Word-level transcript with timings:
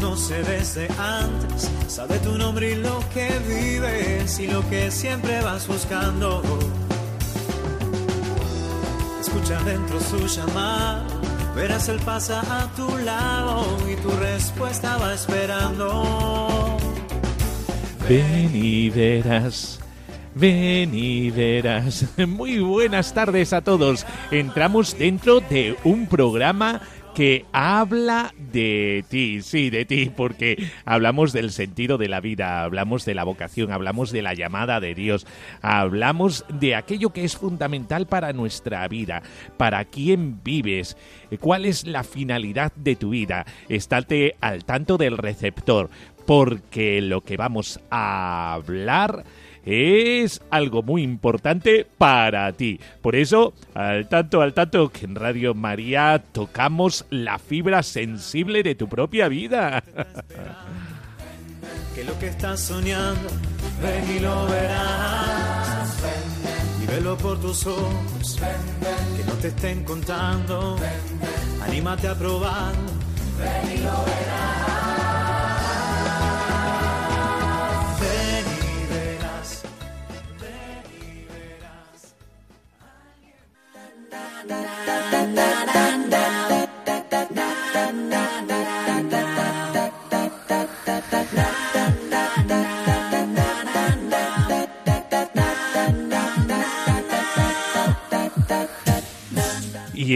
Conoce 0.00 0.42
desde 0.42 0.88
antes, 0.98 1.70
sabe 1.88 2.18
tu 2.20 2.36
nombre 2.38 2.72
y 2.72 2.74
lo 2.76 3.00
que 3.12 3.28
vives 3.46 4.38
y 4.38 4.46
lo 4.46 4.66
que 4.70 4.90
siempre 4.90 5.42
vas 5.42 5.68
buscando. 5.68 6.42
Escucha 9.20 9.62
dentro 9.62 10.00
su 10.00 10.26
llamada, 10.26 11.06
verás 11.54 11.88
él 11.90 12.00
pasa 12.04 12.40
a 12.40 12.72
tu 12.74 12.88
lado 12.98 13.76
y 13.90 13.96
tu 13.96 14.10
respuesta 14.12 14.96
va 14.96 15.12
esperando. 15.12 16.78
Ven 18.08 18.50
y 18.54 18.88
verás. 18.88 19.80
Ven 20.34 20.94
y 20.94 21.30
verás. 21.30 22.06
Muy 22.26 22.60
buenas 22.60 23.12
tardes 23.12 23.52
a 23.52 23.60
todos. 23.60 24.06
Entramos 24.30 24.96
dentro 24.96 25.40
de 25.40 25.76
un 25.84 26.06
programa 26.06 26.80
que 27.14 27.44
habla 27.52 28.34
de 28.36 29.04
ti, 29.08 29.42
sí, 29.42 29.70
de 29.70 29.84
ti, 29.84 30.10
porque 30.14 30.70
hablamos 30.84 31.32
del 31.32 31.50
sentido 31.50 31.98
de 31.98 32.08
la 32.08 32.20
vida, 32.20 32.62
hablamos 32.62 33.04
de 33.04 33.14
la 33.14 33.24
vocación, 33.24 33.72
hablamos 33.72 34.10
de 34.12 34.22
la 34.22 34.34
llamada 34.34 34.80
de 34.80 34.94
Dios, 34.94 35.26
hablamos 35.62 36.44
de 36.48 36.74
aquello 36.74 37.10
que 37.10 37.24
es 37.24 37.36
fundamental 37.36 38.06
para 38.06 38.32
nuestra 38.32 38.86
vida, 38.88 39.22
para 39.56 39.84
quién 39.84 40.42
vives, 40.42 40.96
cuál 41.40 41.64
es 41.64 41.86
la 41.86 42.04
finalidad 42.04 42.72
de 42.76 42.96
tu 42.96 43.10
vida. 43.10 43.46
Estate 43.68 44.36
al 44.40 44.64
tanto 44.64 44.96
del 44.96 45.18
receptor, 45.18 45.90
porque 46.26 47.00
lo 47.00 47.22
que 47.22 47.36
vamos 47.36 47.80
a 47.90 48.54
hablar 48.54 49.24
es 49.64 50.42
algo 50.50 50.82
muy 50.82 51.02
importante 51.02 51.86
para 51.98 52.52
ti. 52.52 52.80
Por 53.02 53.16
eso, 53.16 53.54
al 53.74 54.08
tanto, 54.08 54.40
al 54.40 54.54
tanto, 54.54 54.90
que 54.90 55.06
en 55.06 55.14
Radio 55.14 55.54
María 55.54 56.22
tocamos 56.32 57.06
la 57.10 57.38
fibra 57.38 57.82
sensible 57.82 58.62
de 58.62 58.74
tu 58.74 58.88
propia 58.88 59.28
vida. 59.28 59.82
que 61.94 62.04
lo 62.04 62.18
que 62.18 62.28
estás 62.28 62.60
soñando, 62.60 63.28
ven 63.82 64.16
y 64.16 64.20
lo 64.20 64.46
verás. 64.46 65.98
Y 66.82 66.86
velo 66.86 67.16
por 67.16 67.40
tus 67.40 67.66
ojos, 67.66 68.38
que 69.16 69.24
no 69.24 69.32
te 69.34 69.48
estén 69.48 69.84
contando. 69.84 70.76
Anímate 71.62 72.08
a 72.08 72.14
probar, 72.14 72.74
ven 73.38 73.78
y 73.78 73.82
lo 73.82 74.04
verás. 74.04 74.59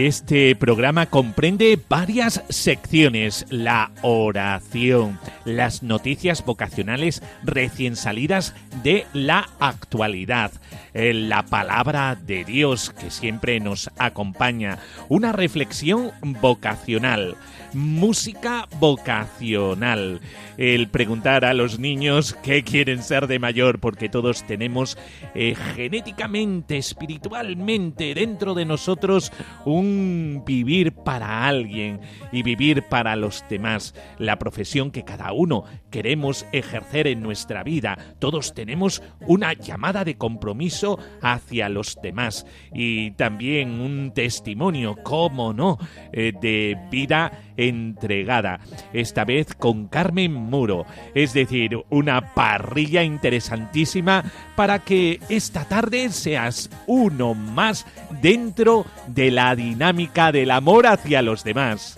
Este 0.03 0.57
programa 0.57 1.05
comprende 1.05 1.79
varias 1.87 2.43
secciones. 2.49 3.45
La 3.49 3.91
oración, 4.01 5.17
las 5.45 5.83
noticias 5.83 6.43
vocacionales 6.43 7.23
recién 7.43 7.95
salidas 7.95 8.53
de 8.83 9.05
la 9.13 9.47
actualidad, 9.59 10.51
eh, 10.93 11.13
la 11.13 11.43
palabra 11.43 12.15
de 12.15 12.43
Dios 12.43 12.89
que 12.89 13.09
siempre 13.09 13.61
nos 13.61 13.89
acompaña, 13.97 14.79
una 15.07 15.31
reflexión 15.31 16.11
vocacional, 16.41 17.37
música 17.75 18.67
vocacional, 18.79 20.21
el 20.57 20.87
preguntar 20.89 21.45
a 21.45 21.53
los 21.53 21.77
niños 21.77 22.35
qué 22.41 22.63
quieren 22.63 23.03
ser 23.03 23.27
de 23.27 23.37
mayor, 23.37 23.79
porque 23.79 24.09
todos 24.09 24.45
tenemos 24.47 24.97
eh, 25.35 25.55
genéticamente, 25.75 26.77
espiritualmente, 26.77 28.13
dentro 28.15 28.53
de 28.53 28.65
nosotros 28.65 29.31
un 29.65 30.43
vivir 30.45 30.93
para 30.93 31.45
alguien 31.47 31.99
y 32.31 32.43
vivir 32.43 32.83
para 32.89 33.15
los 33.15 33.43
demás, 33.49 33.93
la 34.17 34.39
profesión 34.39 34.89
que 34.89 35.03
cada 35.03 35.33
uno 35.33 35.65
queremos 35.91 36.45
ejercer 36.51 37.07
en 37.07 37.21
nuestra 37.21 37.63
vida. 37.63 37.97
Todos 38.19 38.53
tenemos 38.53 39.03
una 39.21 39.53
llamada 39.53 40.03
de 40.03 40.17
compromiso 40.17 40.97
hacia 41.21 41.69
los 41.69 41.97
demás 42.01 42.45
y 42.73 43.11
también 43.11 43.81
un 43.81 44.13
testimonio, 44.13 44.95
cómo 45.03 45.53
no, 45.53 45.77
eh, 46.13 46.31
de 46.41 46.77
vida 46.89 47.53
entregada, 47.67 48.59
esta 48.93 49.25
vez 49.25 49.53
con 49.53 49.87
Carmen 49.87 50.33
Muro, 50.33 50.85
es 51.13 51.33
decir, 51.33 51.77
una 51.89 52.33
parrilla 52.33 53.03
interesantísima 53.03 54.23
para 54.55 54.79
que 54.79 55.19
esta 55.29 55.65
tarde 55.65 56.09
seas 56.09 56.69
uno 56.87 57.33
más 57.33 57.85
dentro 58.21 58.85
de 59.07 59.31
la 59.31 59.55
dinámica 59.55 60.31
del 60.31 60.51
amor 60.51 60.87
hacia 60.87 61.21
los 61.21 61.43
demás. 61.43 61.97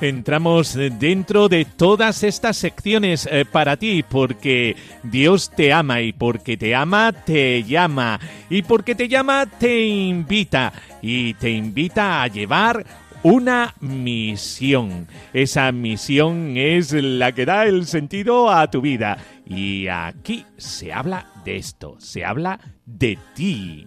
Entramos 0.00 0.74
dentro 0.74 1.48
de 1.48 1.64
todas 1.64 2.22
estas 2.22 2.56
secciones 2.56 3.28
eh, 3.30 3.44
para 3.44 3.76
ti 3.76 4.04
porque 4.08 4.76
Dios 5.02 5.50
te 5.50 5.72
ama 5.72 6.00
y 6.02 6.12
porque 6.12 6.56
te 6.56 6.74
ama 6.74 7.12
te 7.12 7.64
llama 7.64 8.20
y 8.48 8.62
porque 8.62 8.94
te 8.94 9.08
llama 9.08 9.46
te 9.46 9.86
invita 9.86 10.72
y 11.02 11.34
te 11.34 11.50
invita 11.50 12.22
a 12.22 12.28
llevar 12.28 12.86
una 13.24 13.74
misión. 13.80 15.08
Esa 15.32 15.72
misión 15.72 16.56
es 16.56 16.92
la 16.92 17.32
que 17.32 17.44
da 17.44 17.64
el 17.64 17.86
sentido 17.86 18.50
a 18.50 18.70
tu 18.70 18.80
vida 18.80 19.18
y 19.46 19.88
aquí 19.88 20.46
se 20.56 20.92
habla 20.92 21.26
de 21.44 21.56
esto, 21.56 21.96
se 21.98 22.24
habla 22.24 22.60
de 22.86 23.18
ti. 23.34 23.86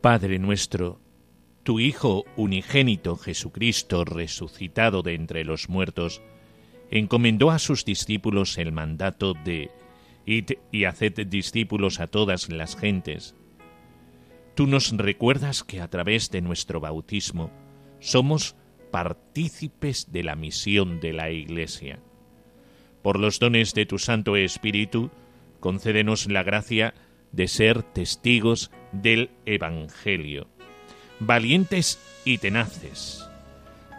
Padre 0.00 0.38
nuestro, 0.38 1.00
tu 1.64 1.80
Hijo 1.80 2.24
unigénito 2.36 3.16
Jesucristo, 3.16 4.04
resucitado 4.04 5.02
de 5.02 5.14
entre 5.14 5.44
los 5.44 5.68
muertos, 5.68 6.22
encomendó 6.92 7.50
a 7.50 7.58
sus 7.58 7.84
discípulos 7.84 8.58
el 8.58 8.70
mandato 8.70 9.34
de 9.34 9.72
Id 10.24 10.52
y 10.70 10.84
haced 10.84 11.26
discípulos 11.26 11.98
a 11.98 12.06
todas 12.06 12.48
las 12.48 12.76
gentes. 12.76 13.34
Tú 14.54 14.68
nos 14.68 14.96
recuerdas 14.96 15.64
que 15.64 15.80
a 15.80 15.88
través 15.88 16.30
de 16.30 16.42
nuestro 16.42 16.78
bautismo 16.78 17.50
somos 17.98 18.54
partícipes 18.92 20.12
de 20.12 20.22
la 20.22 20.36
misión 20.36 21.00
de 21.00 21.12
la 21.12 21.30
Iglesia. 21.30 21.98
Por 23.02 23.18
los 23.18 23.40
dones 23.40 23.74
de 23.74 23.84
tu 23.84 23.98
Santo 23.98 24.36
Espíritu, 24.36 25.10
concédenos 25.58 26.30
la 26.30 26.44
gracia 26.44 26.94
de 26.94 27.07
ser 27.46 27.82
testigos 27.82 28.70
del 28.92 29.30
Evangelio, 29.46 30.48
valientes 31.20 32.00
y 32.24 32.38
tenaces, 32.38 33.28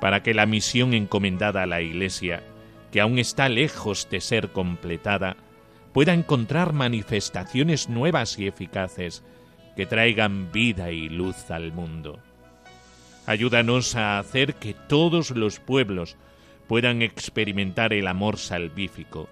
para 0.02 0.24
que 0.24 0.34
la 0.34 0.46
misión 0.46 0.94
encomendada 0.94 1.64
a 1.64 1.68
la 1.68 1.82
Iglesia, 1.82 2.44
que 2.92 3.02
aún 3.02 3.20
está 3.20 3.50
lejos 3.50 4.08
de 4.10 4.22
ser 4.22 4.50
completada, 4.50 5.38
pueda 5.94 6.14
encontrar 6.14 6.74
manifestaciones 6.74 7.90
nuevas 7.90 8.38
y 8.40 8.48
eficaces 8.48 9.24
que 9.76 9.86
traigan 9.86 10.52
vida 10.52 10.92
y 10.92 11.10
luz 11.10 11.52
al 11.52 11.72
mundo. 11.72 12.20
Ayúdanos 13.26 13.96
a 13.96 14.20
hacer 14.20 14.56
que 14.56 14.74
todos 14.74 15.32
los 15.32 15.60
pueblos 15.60 16.18
puedan 16.68 17.02
experimentar 17.02 17.94
el 17.94 18.08
amor 18.08 18.38
salvífico 18.38 19.30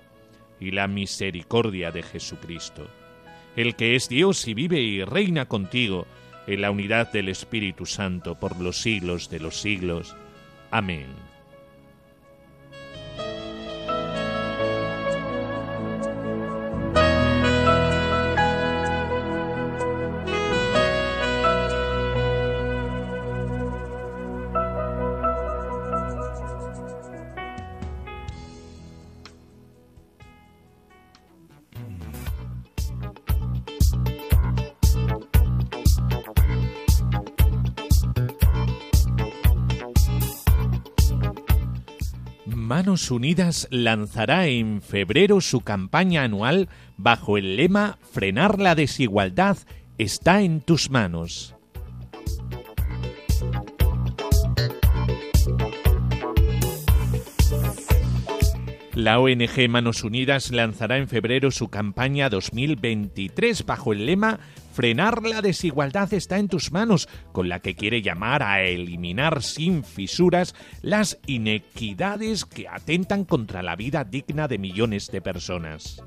y 0.60 0.72
la 0.72 0.88
misericordia 0.88 1.92
de 1.92 2.04
Jesucristo, 2.04 2.88
el 3.58 3.76
que 3.76 3.96
es 3.96 4.08
Dios 4.08 4.48
y 4.48 4.54
vive 4.54 4.80
y 4.80 5.04
reina 5.04 5.48
contigo 5.48 6.08
en 6.46 6.62
la 6.62 6.72
unidad 6.72 7.12
del 7.12 7.28
Espíritu 7.28 7.86
Santo 7.86 8.36
por 8.36 8.62
los 8.62 8.82
siglos 8.82 9.30
de 9.30 9.40
los 9.40 9.60
siglos. 9.60 10.16
Amén. 10.72 11.27
Unidas 43.12 43.68
lanzará 43.70 44.48
en 44.48 44.82
febrero 44.82 45.40
su 45.40 45.62
campaña 45.62 46.24
anual 46.24 46.68
bajo 46.98 47.38
el 47.38 47.56
lema 47.56 48.00
Frenar 48.12 48.60
la 48.60 48.74
desigualdad 48.74 49.58
está 49.98 50.42
en 50.42 50.62
tus 50.62 50.90
manos. 50.90 51.56
La 58.96 59.20
ONG 59.20 59.70
Manos 59.70 60.04
Unidas 60.04 60.52
lanzará 60.52 60.98
en 60.98 61.08
febrero 61.08 61.52
su 61.52 61.70
campaña 61.70 62.30
2023 62.30 63.64
bajo 63.64 63.94
el 63.94 64.08
lema 64.08 64.40
Frenar 64.78 65.24
la 65.24 65.42
desigualdad 65.42 66.14
está 66.14 66.38
en 66.38 66.50
tus 66.50 66.72
manos, 66.72 67.10
con 67.32 67.50
la 67.50 67.62
que 67.62 67.74
quiere 67.74 68.04
llamar 68.04 68.44
a 68.44 68.62
eliminar 68.62 69.42
sin 69.42 69.84
fisuras 69.84 70.54
las 70.84 71.18
inequidades 71.26 72.46
que 72.46 72.68
atentan 72.68 73.26
contra 73.26 73.64
la 73.64 73.76
vida 73.76 74.04
digna 74.04 74.48
de 74.48 74.60
millones 74.60 75.08
de 75.08 75.20
personas. 75.20 76.04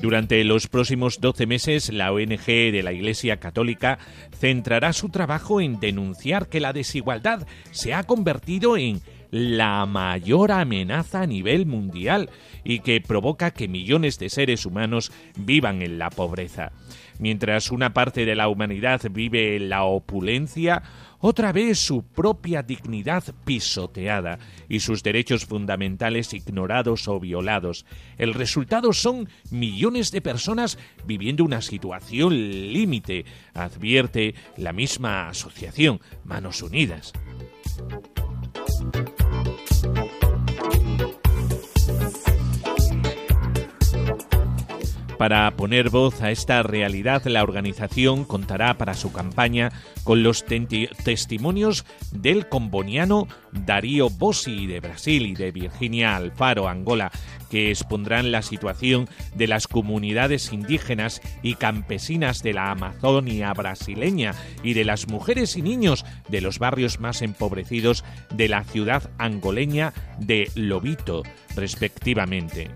Durante 0.00 0.44
los 0.44 0.68
próximos 0.68 1.20
12 1.20 1.46
meses, 1.46 1.92
la 1.92 2.12
ONG 2.12 2.46
de 2.46 2.82
la 2.84 2.92
Iglesia 2.92 3.38
Católica 3.38 3.98
centrará 4.38 4.92
su 4.92 5.08
trabajo 5.08 5.60
en 5.60 5.80
denunciar 5.80 6.48
que 6.48 6.60
la 6.60 6.72
desigualdad 6.72 7.48
se 7.72 7.94
ha 7.94 8.04
convertido 8.04 8.76
en 8.76 9.02
la 9.30 9.86
mayor 9.86 10.52
amenaza 10.52 11.22
a 11.22 11.26
nivel 11.26 11.66
mundial 11.66 12.30
y 12.64 12.80
que 12.80 13.00
provoca 13.00 13.52
que 13.52 13.68
millones 13.68 14.18
de 14.18 14.28
seres 14.28 14.66
humanos 14.66 15.12
vivan 15.36 15.82
en 15.82 15.98
la 15.98 16.10
pobreza. 16.10 16.72
Mientras 17.18 17.70
una 17.70 17.92
parte 17.92 18.24
de 18.24 18.34
la 18.34 18.48
humanidad 18.48 19.02
vive 19.10 19.56
en 19.56 19.68
la 19.68 19.84
opulencia, 19.84 20.82
otra 21.20 21.52
vez 21.52 21.78
su 21.78 22.02
propia 22.02 22.62
dignidad 22.62 23.22
pisoteada 23.44 24.38
y 24.68 24.80
sus 24.80 25.02
derechos 25.02 25.44
fundamentales 25.44 26.32
ignorados 26.32 27.08
o 27.08 27.20
violados. 27.20 27.84
El 28.16 28.32
resultado 28.32 28.94
son 28.94 29.28
millones 29.50 30.10
de 30.12 30.22
personas 30.22 30.78
viviendo 31.04 31.44
una 31.44 31.60
situación 31.60 32.32
límite, 32.72 33.26
advierte 33.52 34.34
la 34.56 34.72
misma 34.72 35.28
asociación 35.28 36.00
Manos 36.24 36.62
Unidas. 36.62 37.12
Para 45.20 45.50
poner 45.50 45.90
voz 45.90 46.22
a 46.22 46.30
esta 46.30 46.62
realidad, 46.62 47.26
la 47.26 47.42
organización 47.42 48.24
contará 48.24 48.78
para 48.78 48.94
su 48.94 49.12
campaña 49.12 49.70
con 50.02 50.22
los 50.22 50.46
testimonios 50.46 51.84
del 52.10 52.48
comboniano 52.48 53.28
Darío 53.52 54.08
Bossi 54.08 54.66
de 54.66 54.80
Brasil 54.80 55.26
y 55.26 55.34
de 55.34 55.52
Virginia 55.52 56.16
Alfaro, 56.16 56.68
Angola, 56.68 57.10
que 57.50 57.68
expondrán 57.68 58.32
la 58.32 58.40
situación 58.40 59.10
de 59.34 59.46
las 59.46 59.68
comunidades 59.68 60.54
indígenas 60.54 61.20
y 61.42 61.56
campesinas 61.56 62.42
de 62.42 62.54
la 62.54 62.70
Amazonia 62.70 63.52
brasileña 63.52 64.34
y 64.62 64.72
de 64.72 64.86
las 64.86 65.06
mujeres 65.06 65.54
y 65.54 65.60
niños 65.60 66.06
de 66.30 66.40
los 66.40 66.58
barrios 66.58 66.98
más 66.98 67.20
empobrecidos 67.20 68.06
de 68.32 68.48
la 68.48 68.64
ciudad 68.64 69.10
angoleña 69.18 69.92
de 70.18 70.50
Lobito, 70.54 71.24
respectivamente. 71.56 72.70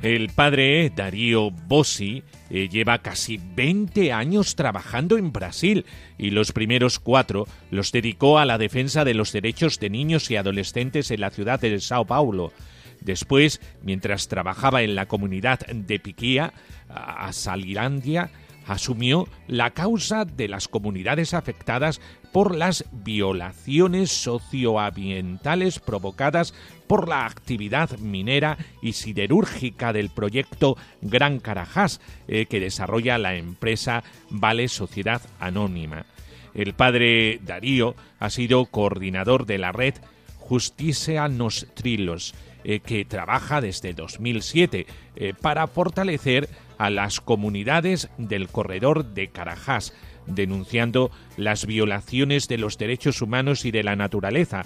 El 0.00 0.28
padre 0.30 0.90
Darío 0.94 1.50
Bossi 1.50 2.22
eh, 2.50 2.68
lleva 2.68 3.02
casi 3.02 3.36
20 3.36 4.12
años 4.12 4.54
trabajando 4.54 5.18
en 5.18 5.32
Brasil 5.32 5.84
y 6.16 6.30
los 6.30 6.52
primeros 6.52 6.98
cuatro 6.98 7.46
los 7.70 7.92
dedicó 7.92 8.38
a 8.38 8.46
la 8.46 8.58
defensa 8.58 9.04
de 9.04 9.14
los 9.14 9.32
derechos 9.32 9.80
de 9.80 9.90
niños 9.90 10.30
y 10.30 10.36
adolescentes 10.36 11.10
en 11.10 11.20
la 11.20 11.30
ciudad 11.30 11.60
de 11.60 11.78
Sao 11.80 12.06
Paulo. 12.06 12.52
Después, 13.00 13.60
mientras 13.82 14.28
trabajaba 14.28 14.82
en 14.82 14.94
la 14.94 15.06
comunidad 15.06 15.58
de 15.66 15.98
Piquía, 15.98 16.54
a 16.88 17.32
Salilandia, 17.32 18.30
asumió 18.66 19.28
la 19.46 19.70
causa 19.70 20.24
de 20.24 20.48
las 20.48 20.68
comunidades 20.68 21.34
afectadas 21.34 22.00
por 22.32 22.54
las 22.54 22.84
violaciones 22.92 24.10
socioambientales 24.10 25.78
provocadas 25.78 26.54
por 26.86 27.08
la 27.08 27.26
actividad 27.26 27.98
minera 27.98 28.58
y 28.82 28.92
siderúrgica 28.92 29.92
del 29.92 30.10
proyecto 30.10 30.76
Gran 31.02 31.38
Carajás 31.38 32.00
eh, 32.26 32.46
que 32.46 32.60
desarrolla 32.60 33.18
la 33.18 33.34
empresa 33.34 34.02
Vale 34.30 34.68
Sociedad 34.68 35.22
Anónima. 35.38 36.06
El 36.54 36.74
padre 36.74 37.40
Darío 37.44 37.94
ha 38.18 38.30
sido 38.30 38.66
coordinador 38.66 39.46
de 39.46 39.58
la 39.58 39.72
red 39.72 39.94
Justicia 40.38 41.28
Nostrilos, 41.28 42.34
eh, 42.64 42.80
que 42.80 43.04
trabaja 43.04 43.60
desde 43.60 43.92
2007 43.92 44.86
eh, 45.16 45.34
para 45.40 45.66
fortalecer 45.66 46.48
a 46.78 46.90
las 46.90 47.20
comunidades 47.20 48.08
del 48.16 48.48
corredor 48.48 49.04
de 49.04 49.28
Carajás, 49.28 49.92
denunciando 50.28 51.10
las 51.36 51.66
violaciones 51.66 52.48
de 52.48 52.58
los 52.58 52.78
derechos 52.78 53.22
humanos 53.22 53.64
y 53.64 53.70
de 53.70 53.82
la 53.82 53.96
naturaleza. 53.96 54.64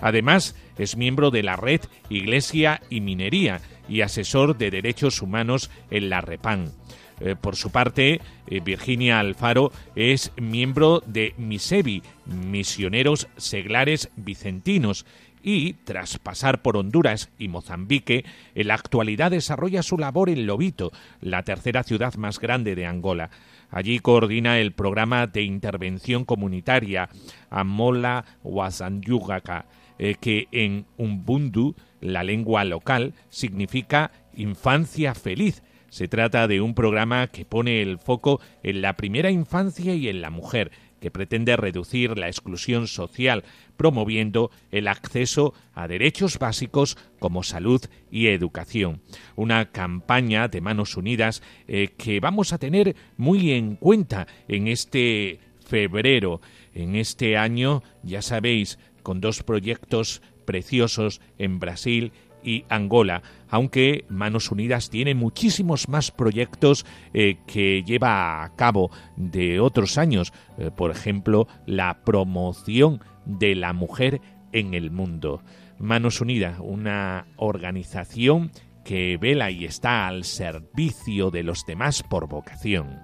Además, 0.00 0.56
es 0.78 0.96
miembro 0.96 1.30
de 1.30 1.42
la 1.42 1.56
red 1.56 1.80
Iglesia 2.08 2.82
y 2.90 3.00
Minería 3.00 3.60
y 3.88 4.00
asesor 4.00 4.56
de 4.56 4.70
derechos 4.70 5.22
humanos 5.22 5.70
en 5.90 6.10
la 6.10 6.20
REPAN. 6.20 6.72
Eh, 7.20 7.36
por 7.40 7.56
su 7.56 7.70
parte, 7.70 8.20
eh, 8.48 8.60
Virginia 8.60 9.20
Alfaro 9.20 9.70
es 9.94 10.32
miembro 10.36 11.02
de 11.06 11.34
MISEVI, 11.36 12.02
Misioneros 12.26 13.28
Seglares 13.36 14.08
Vicentinos, 14.16 15.06
y, 15.42 15.74
tras 15.84 16.18
pasar 16.18 16.62
por 16.62 16.76
Honduras 16.76 17.30
y 17.38 17.48
Mozambique, 17.48 18.24
en 18.54 18.68
la 18.68 18.74
actualidad 18.74 19.30
desarrolla 19.30 19.82
su 19.82 19.98
labor 19.98 20.30
en 20.30 20.46
Lobito, 20.46 20.92
la 21.20 21.42
tercera 21.42 21.82
ciudad 21.82 22.14
más 22.14 22.38
grande 22.38 22.74
de 22.74 22.86
Angola. 22.86 23.30
Allí 23.72 23.98
coordina 24.00 24.60
el 24.60 24.72
programa 24.72 25.26
de 25.26 25.42
intervención 25.42 26.26
comunitaria 26.26 27.08
Amola 27.48 28.26
Wasanyugaka, 28.44 29.64
eh, 29.98 30.14
que 30.20 30.46
en 30.52 30.84
Umbundu, 30.98 31.74
la 32.00 32.22
lengua 32.22 32.64
local, 32.64 33.14
significa 33.30 34.12
infancia 34.36 35.14
feliz. 35.14 35.62
Se 35.88 36.06
trata 36.06 36.48
de 36.48 36.60
un 36.60 36.74
programa 36.74 37.26
que 37.28 37.46
pone 37.46 37.80
el 37.80 37.98
foco 37.98 38.40
en 38.62 38.82
la 38.82 38.94
primera 38.94 39.30
infancia 39.30 39.94
y 39.94 40.08
en 40.08 40.20
la 40.20 40.28
mujer, 40.28 40.70
que 41.02 41.10
pretende 41.10 41.56
reducir 41.56 42.16
la 42.16 42.28
exclusión 42.28 42.86
social, 42.86 43.42
promoviendo 43.76 44.52
el 44.70 44.86
acceso 44.86 45.52
a 45.74 45.88
derechos 45.88 46.38
básicos 46.38 46.96
como 47.18 47.42
salud 47.42 47.82
y 48.12 48.28
educación. 48.28 49.02
Una 49.34 49.72
campaña 49.72 50.46
de 50.46 50.60
manos 50.60 50.96
unidas 50.96 51.42
eh, 51.66 51.88
que 51.98 52.20
vamos 52.20 52.52
a 52.52 52.58
tener 52.58 52.94
muy 53.16 53.50
en 53.50 53.74
cuenta 53.74 54.28
en 54.46 54.68
este 54.68 55.40
febrero, 55.66 56.40
en 56.72 56.94
este 56.94 57.36
año, 57.36 57.82
ya 58.04 58.22
sabéis, 58.22 58.78
con 59.02 59.20
dos 59.20 59.42
proyectos 59.42 60.22
preciosos 60.44 61.20
en 61.36 61.58
Brasil 61.58 62.12
y 62.42 62.64
Angola, 62.68 63.22
aunque 63.48 64.04
Manos 64.08 64.50
Unidas 64.50 64.90
tiene 64.90 65.14
muchísimos 65.14 65.88
más 65.88 66.10
proyectos 66.10 66.86
eh, 67.12 67.36
que 67.46 67.82
lleva 67.84 68.44
a 68.44 68.54
cabo 68.56 68.90
de 69.16 69.60
otros 69.60 69.98
años, 69.98 70.32
eh, 70.58 70.70
por 70.74 70.90
ejemplo, 70.90 71.46
la 71.66 72.02
promoción 72.04 73.00
de 73.24 73.54
la 73.54 73.72
mujer 73.72 74.20
en 74.52 74.74
el 74.74 74.90
mundo. 74.90 75.42
Manos 75.78 76.20
Unidas, 76.20 76.58
una 76.60 77.26
organización 77.36 78.50
que 78.84 79.16
vela 79.16 79.50
y 79.50 79.64
está 79.64 80.06
al 80.06 80.24
servicio 80.24 81.30
de 81.30 81.42
los 81.42 81.64
demás 81.66 82.02
por 82.02 82.28
vocación. 82.28 83.00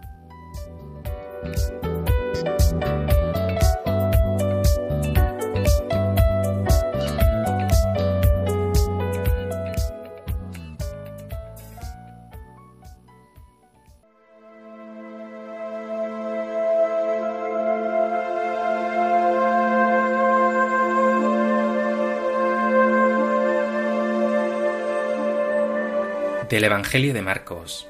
Del 26.58 26.64
Evangelio 26.64 27.14
de 27.14 27.22
Marcos. 27.22 27.86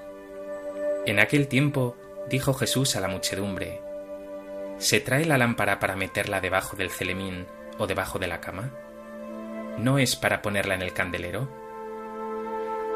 En 1.07 1.21
aquel 1.21 1.49
tiempo 1.49 1.97
dijo 2.29 2.53
Jesús 2.53 2.97
a 2.97 3.01
la 3.01 3.09
muchedumbre, 3.09 3.81
¿Se 4.77 5.01
trae 5.01 5.25
la 5.25 5.39
lámpara 5.39 5.79
para 5.79 5.97
meterla 5.97 6.43
debajo 6.43 6.77
del 6.77 6.91
celemín 6.91 7.47
o 7.79 7.87
debajo 7.87 8.19
de 8.19 8.27
la 8.27 8.43
cama? 8.43 8.71
¿No 9.79 9.99
es 9.99 10.17
para 10.17 10.43
ponerla 10.43 10.75
en 10.75 10.83
el 10.83 10.93
candelero? 10.93 11.49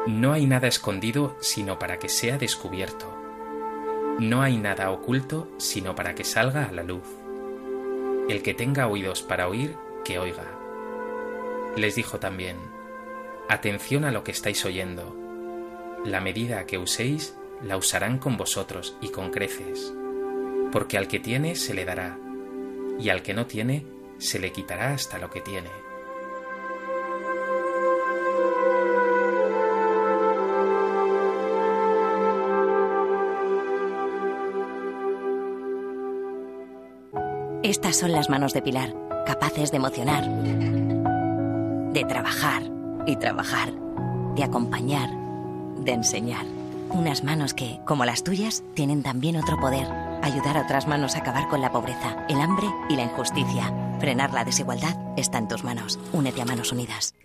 No 0.05 0.31
hay 0.33 0.45
nada 0.45 0.67
escondido 0.67 1.35
sino 1.41 1.79
para 1.79 1.97
que 1.97 2.07
sea 2.07 2.37
descubierto. 2.37 3.11
No 4.19 4.43
hay 4.43 4.57
nada 4.57 4.91
oculto 4.91 5.47
sino 5.57 5.95
para 5.95 6.13
que 6.13 6.23
salga 6.23 6.65
a 6.65 6.71
la 6.71 6.83
luz. 6.83 7.07
El 8.29 8.43
que 8.43 8.53
tenga 8.53 8.85
oídos 8.85 9.23
para 9.23 9.47
oír, 9.47 9.75
que 10.05 10.19
oiga. 10.19 10.45
Les 11.75 11.95
dijo 11.95 12.19
también, 12.19 12.57
Atención 13.49 14.05
a 14.05 14.11
lo 14.11 14.23
que 14.23 14.33
estáis 14.33 14.63
oyendo 14.65 15.22
la 16.05 16.19
medida 16.19 16.65
que 16.65 16.77
uséis 16.77 17.35
la 17.61 17.77
usarán 17.77 18.17
con 18.19 18.35
vosotros 18.35 18.97
y 19.01 19.09
con 19.09 19.31
creces, 19.31 19.93
porque 20.71 20.97
al 20.97 21.07
que 21.07 21.19
tiene 21.19 21.55
se 21.55 21.73
le 21.73 21.85
dará, 21.85 22.17
y 22.99 23.09
al 23.09 23.21
que 23.21 23.33
no 23.33 23.45
tiene 23.45 23.85
se 24.17 24.39
le 24.39 24.51
quitará 24.51 24.93
hasta 24.93 25.17
lo 25.17 25.29
que 25.29 25.41
tiene. 25.41 25.69
Estas 37.63 37.95
son 37.95 38.11
las 38.11 38.29
manos 38.29 38.53
de 38.53 38.61
Pilar, 38.61 38.93
capaces 39.25 39.71
de 39.71 39.77
emocionar, 39.77 40.29
de 41.93 42.03
trabajar 42.03 42.63
y 43.07 43.15
trabajar, 43.15 43.71
de 44.35 44.43
acompañar 44.43 45.22
de 45.79 45.93
enseñar. 45.93 46.45
Unas 46.89 47.23
manos 47.23 47.53
que, 47.53 47.79
como 47.85 48.05
las 48.05 48.23
tuyas, 48.23 48.63
tienen 48.75 49.01
también 49.03 49.35
otro 49.35 49.59
poder. 49.59 49.87
Ayudar 50.21 50.57
a 50.57 50.61
otras 50.61 50.87
manos 50.87 51.15
a 51.15 51.19
acabar 51.19 51.47
con 51.47 51.61
la 51.61 51.71
pobreza, 51.71 52.25
el 52.29 52.39
hambre 52.39 52.67
y 52.89 52.95
la 52.95 53.03
injusticia. 53.03 53.73
Frenar 53.99 54.33
la 54.33 54.45
desigualdad 54.45 54.95
está 55.17 55.39
en 55.39 55.47
tus 55.47 55.63
manos. 55.63 55.99
Únete 56.13 56.41
a 56.41 56.45
Manos 56.45 56.71
Unidas. 56.71 57.15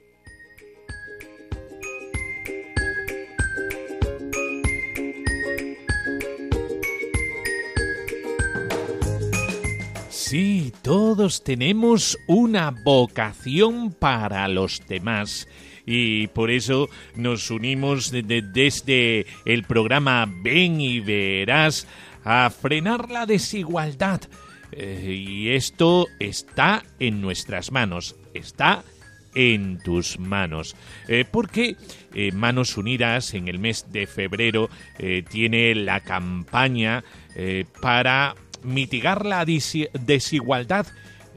Sí, 10.09 10.75
todos 10.83 11.43
tenemos 11.43 12.19
una 12.27 12.71
vocación 12.71 13.93
para 13.93 14.47
los 14.49 14.83
demás 14.87 15.49
y 15.91 16.27
por 16.27 16.51
eso 16.51 16.91
nos 17.17 17.51
unimos 17.51 18.11
desde 18.11 19.25
el 19.47 19.65
programa 19.65 20.31
Ven 20.31 20.83
y 20.83 21.01
Verás 21.01 21.87
a 22.25 22.51
frenar 22.51 23.11
la 23.11 23.25
desigualdad. 23.25 24.21
Eh, 24.71 25.15
y 25.15 25.49
esto 25.49 26.07
está 26.21 26.85
en 27.01 27.23
nuestras 27.23 27.73
manos, 27.73 28.17
está 28.35 28.85
en 29.35 29.79
tus 29.79 30.19
manos. 30.19 30.77
Eh, 31.09 31.25
porque 31.31 31.77
eh, 32.13 32.33
Manos 32.33 32.77
Unidas 32.77 33.33
en 33.33 33.49
el 33.49 33.59
mes 33.59 33.87
de 33.91 34.07
febrero 34.07 34.69
tiene 35.31 35.75
la 35.75 36.01
campaña 36.01 37.03
para 37.81 38.35
mitigar 38.63 39.25
la 39.25 39.47
desigualdad 39.47 40.87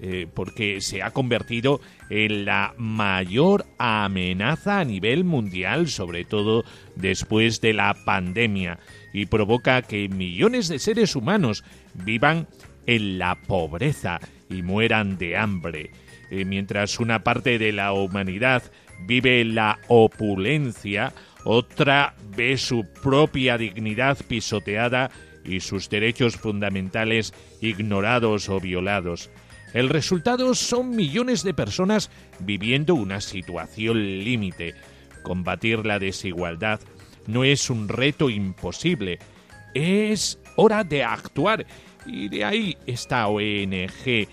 eh, 0.04 0.28
porque 0.34 0.82
se 0.82 1.04
ha 1.04 1.12
convertido 1.12 1.80
en 2.10 2.46
la 2.46 2.74
mayor 2.76 3.68
amenaza 3.78 4.80
a 4.80 4.84
nivel 4.84 5.24
mundial, 5.24 5.90
sobre 5.90 6.26
todo 6.26 6.64
después 6.96 7.62
de 7.62 7.74
la 7.74 7.96
pandemia, 8.04 8.80
y 9.14 9.28
provoca 9.28 9.84
que 9.84 10.10
millones 10.10 10.70
de 10.70 10.80
seres 10.80 11.16
humanos 11.16 11.64
vivan 11.94 12.48
en 12.88 13.20
la 13.20 13.36
pobreza 13.36 14.20
y 14.50 14.64
mueran 14.64 15.20
de 15.20 15.38
hambre, 15.38 15.92
eh, 16.32 16.46
mientras 16.46 17.00
una 17.00 17.24
parte 17.24 17.60
de 17.60 17.72
la 17.72 17.94
humanidad 17.94 18.64
vive 19.06 19.42
en 19.42 19.54
la 19.54 19.78
opulencia, 19.88 21.14
otra 21.44 22.16
ve 22.36 22.58
su 22.58 22.86
propia 23.04 23.60
dignidad 23.60 24.18
pisoteada 24.28 25.12
y 25.46 25.60
sus 25.60 25.90
derechos 25.90 26.38
fundamentales 26.38 27.34
ignorados 27.62 28.50
o 28.50 28.60
violados. 28.60 29.30
El 29.74 29.90
resultado 29.90 30.54
son 30.54 30.96
millones 30.96 31.44
de 31.44 31.54
personas 31.54 32.10
viviendo 32.40 32.96
una 32.96 33.22
situación 33.22 34.24
límite. 34.24 34.76
Combatir 35.24 35.86
la 35.86 36.00
desigualdad 36.00 36.80
no 37.28 37.44
es 37.44 37.70
un 37.70 37.88
reto 37.88 38.30
imposible, 38.30 39.20
es 39.74 40.40
hora 40.56 40.84
de 40.84 41.04
actuar. 41.04 41.66
Y 42.06 42.30
de 42.30 42.44
ahí 42.44 42.78
esta 42.86 43.28
ONG 43.28 44.06
eh, 44.06 44.28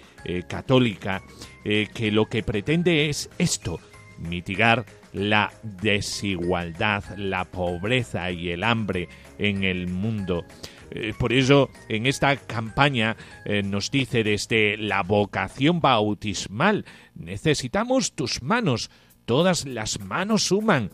católica 0.48 1.22
eh, 1.64 1.88
que 1.92 2.10
lo 2.10 2.26
que 2.26 2.42
pretende 2.42 3.08
es 3.08 3.30
esto, 3.38 3.78
mitigar 4.18 4.86
la 5.12 5.52
desigualdad, 5.62 7.04
la 7.16 7.44
pobreza 7.44 8.30
y 8.30 8.50
el 8.50 8.64
hambre 8.64 9.08
en 9.38 9.64
el 9.64 9.86
mundo. 9.86 10.44
Eh, 10.90 11.12
por 11.18 11.32
eso, 11.32 11.70
en 11.88 12.06
esta 12.06 12.36
campaña 12.36 13.16
eh, 13.44 13.62
nos 13.62 13.90
dice 13.90 14.24
desde 14.24 14.76
la 14.76 15.02
vocación 15.02 15.80
bautismal, 15.80 16.84
necesitamos 17.14 18.12
tus 18.12 18.42
manos, 18.42 18.90
todas 19.24 19.66
las 19.66 20.00
manos 20.00 20.44
suman, 20.44 20.90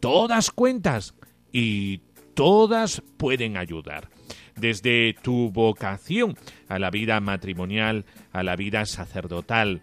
todas 0.00 0.50
cuentas 0.50 1.14
y 1.52 2.00
todas 2.34 3.02
pueden 3.16 3.56
ayudar. 3.56 4.08
Desde 4.56 5.14
tu 5.14 5.50
vocación 5.50 6.36
a 6.68 6.78
la 6.78 6.90
vida 6.90 7.20
matrimonial, 7.20 8.04
a 8.32 8.42
la 8.42 8.56
vida 8.56 8.86
sacerdotal, 8.86 9.82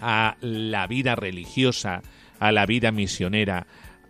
a 0.00 0.36
la 0.40 0.86
vida 0.86 1.14
religiosa, 1.14 2.02
a 2.38 2.52
la 2.52 2.66
vida 2.66 2.90
misionera, 2.90 3.66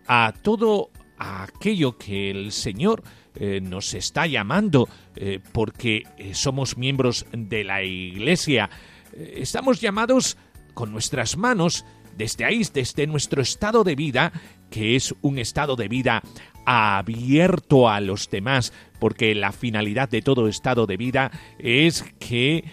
a 0.07 0.33
todo 0.41 0.89
aquello 1.17 1.97
que 1.97 2.31
el 2.31 2.51
Señor 2.51 3.03
eh, 3.35 3.61
nos 3.61 3.93
está 3.93 4.27
llamando 4.27 4.87
eh, 5.15 5.39
porque 5.51 6.03
eh, 6.17 6.35
somos 6.35 6.77
miembros 6.77 7.25
de 7.31 7.63
la 7.63 7.83
Iglesia. 7.83 8.69
estamos 9.15 9.81
llamados 9.81 10.37
con 10.73 10.91
nuestras 10.91 11.37
manos 11.37 11.85
desde 12.15 12.45
ahí, 12.45 12.63
desde 12.71 13.07
nuestro 13.07 13.41
estado 13.41 13.83
de 13.83 13.95
vida, 13.95 14.31
que 14.69 14.95
es 14.95 15.15
un 15.21 15.39
estado 15.39 15.75
de 15.75 15.87
vida 15.87 16.21
abierto 16.65 17.89
a 17.89 17.99
los 18.01 18.29
demás, 18.29 18.71
porque 18.99 19.33
la 19.33 19.51
finalidad 19.51 20.09
de 20.09 20.21
todo 20.21 20.47
estado 20.47 20.85
de 20.85 20.97
vida 20.97 21.31
es 21.57 22.03
que 22.19 22.63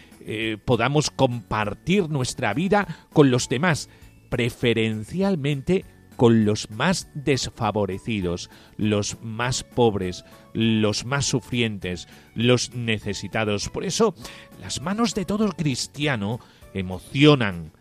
podamos 0.65 1.11
compartir 1.11 2.09
nuestra 2.09 2.55
vida 2.55 3.09
con 3.13 3.31
los 3.31 3.49
demás, 3.49 3.89
preferencialmente 4.29 5.85
con 6.21 6.45
los 6.45 6.69
más 6.71 7.09
desfavorecidos, 7.15 8.51
los 8.77 9.17
más 9.23 9.65
pobres, 9.65 10.27
los 10.53 11.07
más 11.07 11.25
sufrientes, 11.25 12.09
los 12.35 12.75
necesitados. 12.75 13.71
Por 13.71 13.87
eso, 13.87 14.15
las 14.61 14.83
manos 14.83 15.15
de 15.15 15.25
todo 15.25 15.49
cristiano 15.53 16.39
emocionan, 16.75 17.73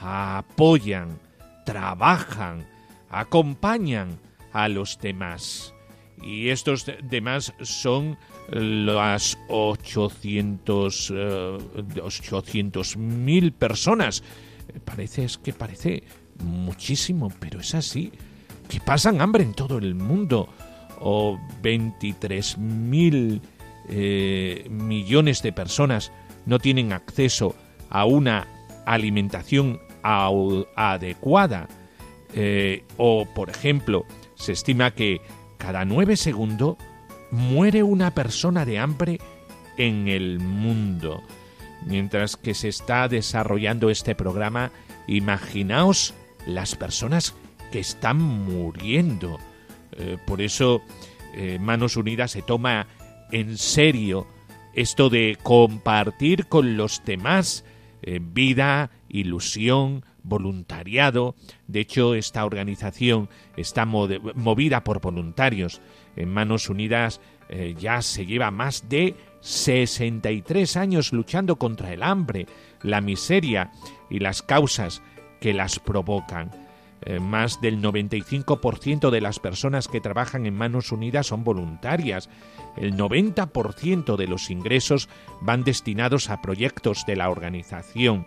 apoyan, 0.00 1.18
trabajan, 1.66 2.68
acompañan 3.10 4.20
a 4.52 4.68
los 4.68 5.00
demás. 5.00 5.74
Y 6.22 6.50
estos 6.50 6.86
demás 7.02 7.52
son 7.62 8.16
las 8.52 9.36
800 9.48 11.10
eh, 11.10 11.58
mil 12.96 13.52
personas. 13.54 14.22
Parece 14.84 15.24
es 15.24 15.36
que 15.36 15.52
parece 15.52 16.04
muchísimo, 16.40 17.32
pero 17.40 17.60
es 17.60 17.74
así, 17.74 18.12
que 18.68 18.80
pasan 18.80 19.20
hambre 19.20 19.44
en 19.44 19.54
todo 19.54 19.78
el 19.78 19.94
mundo, 19.94 20.48
o 21.00 21.38
23 21.62 22.58
mil 22.58 23.40
eh, 23.88 24.66
millones 24.68 25.42
de 25.42 25.52
personas 25.52 26.12
no 26.46 26.58
tienen 26.58 26.92
acceso 26.92 27.54
a 27.90 28.04
una 28.04 28.46
alimentación 28.86 29.80
adecuada. 30.02 31.68
Eh, 32.34 32.84
o, 32.96 33.26
por 33.34 33.50
ejemplo, 33.50 34.04
se 34.34 34.52
estima 34.52 34.92
que 34.92 35.20
cada 35.56 35.84
nueve 35.84 36.16
segundos 36.16 36.76
muere 37.30 37.82
una 37.82 38.14
persona 38.14 38.64
de 38.64 38.78
hambre 38.78 39.18
en 39.76 40.08
el 40.08 40.38
mundo. 40.38 41.22
Mientras 41.86 42.36
que 42.36 42.54
se 42.54 42.68
está 42.68 43.08
desarrollando 43.08 43.90
este 43.90 44.14
programa, 44.14 44.72
imaginaos 45.06 46.14
las 46.48 46.74
personas 46.74 47.34
que 47.70 47.78
están 47.78 48.18
muriendo. 48.18 49.38
Eh, 49.92 50.16
por 50.26 50.40
eso 50.40 50.82
eh, 51.34 51.58
Manos 51.60 51.96
Unidas 51.96 52.32
se 52.32 52.42
toma 52.42 52.88
en 53.30 53.58
serio 53.58 54.26
esto 54.74 55.10
de 55.10 55.36
compartir 55.42 56.46
con 56.46 56.76
los 56.76 57.02
demás 57.04 57.64
eh, 58.02 58.20
vida, 58.22 58.90
ilusión, 59.08 60.04
voluntariado. 60.22 61.34
De 61.66 61.80
hecho, 61.80 62.14
esta 62.14 62.44
organización 62.44 63.28
está 63.56 63.84
movida 63.86 64.84
por 64.84 65.00
voluntarios. 65.00 65.80
En 66.16 66.30
Manos 66.30 66.68
Unidas 66.68 67.20
ya 67.78 68.02
se 68.02 68.26
lleva 68.26 68.50
más 68.50 68.90
de 68.90 69.16
63 69.40 70.76
años 70.76 71.14
luchando 71.14 71.56
contra 71.56 71.94
el 71.94 72.02
hambre, 72.02 72.46
la 72.82 73.00
miseria 73.00 73.70
y 74.10 74.18
las 74.18 74.42
causas 74.42 75.00
que 75.40 75.54
las 75.54 75.78
provocan. 75.78 76.50
Eh, 77.02 77.20
más 77.20 77.60
del 77.60 77.80
95% 77.80 79.10
de 79.10 79.20
las 79.20 79.38
personas 79.38 79.86
que 79.86 80.00
trabajan 80.00 80.46
en 80.46 80.54
Manos 80.54 80.90
Unidas 80.90 81.28
son 81.28 81.44
voluntarias. 81.44 82.28
El 82.76 82.96
90% 82.96 84.16
de 84.16 84.26
los 84.26 84.50
ingresos 84.50 85.08
van 85.40 85.64
destinados 85.64 86.28
a 86.30 86.42
proyectos 86.42 87.04
de 87.06 87.16
la 87.16 87.30
organización. 87.30 88.26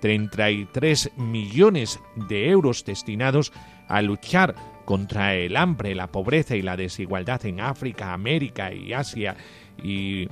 33 0.00 1.12
millones 1.16 2.00
de 2.14 2.50
euros 2.50 2.84
destinados 2.84 3.52
a 3.88 4.02
luchar 4.02 4.54
contra 4.84 5.34
el 5.34 5.56
hambre, 5.56 5.94
la 5.94 6.06
pobreza 6.08 6.56
y 6.56 6.62
la 6.62 6.76
desigualdad 6.76 7.44
en 7.46 7.60
África, 7.60 8.12
América 8.12 8.72
y 8.72 8.92
Asia 8.92 9.36
y 9.82 10.28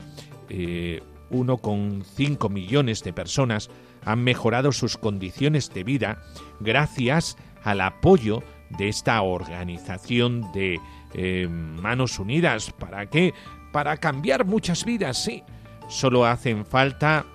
eh, 0.49 1.03
1,5 1.31 2.51
millones 2.51 3.03
de 3.03 3.13
personas 3.13 3.71
han 4.07 4.23
mejorado 4.23 4.73
sus 4.73 4.97
condiciones 4.97 5.69
de 5.75 5.85
vida 5.85 6.23
gracias 6.61 7.37
al 7.63 7.83
apoyo 7.83 8.43
de 8.71 8.89
esta 8.89 9.21
organización 9.21 10.51
de 10.53 10.81
eh, 11.13 11.49
Manos 11.49 12.19
Unidas. 12.19 12.73
¿Para 12.73 13.07
qué? 13.07 13.35
Para 13.73 13.97
cambiar 13.99 14.47
muchas 14.47 14.85
vidas, 14.85 15.23
sí. 15.23 15.43
Solo 15.89 16.25
hacen 16.25 16.65
falta 16.65 17.27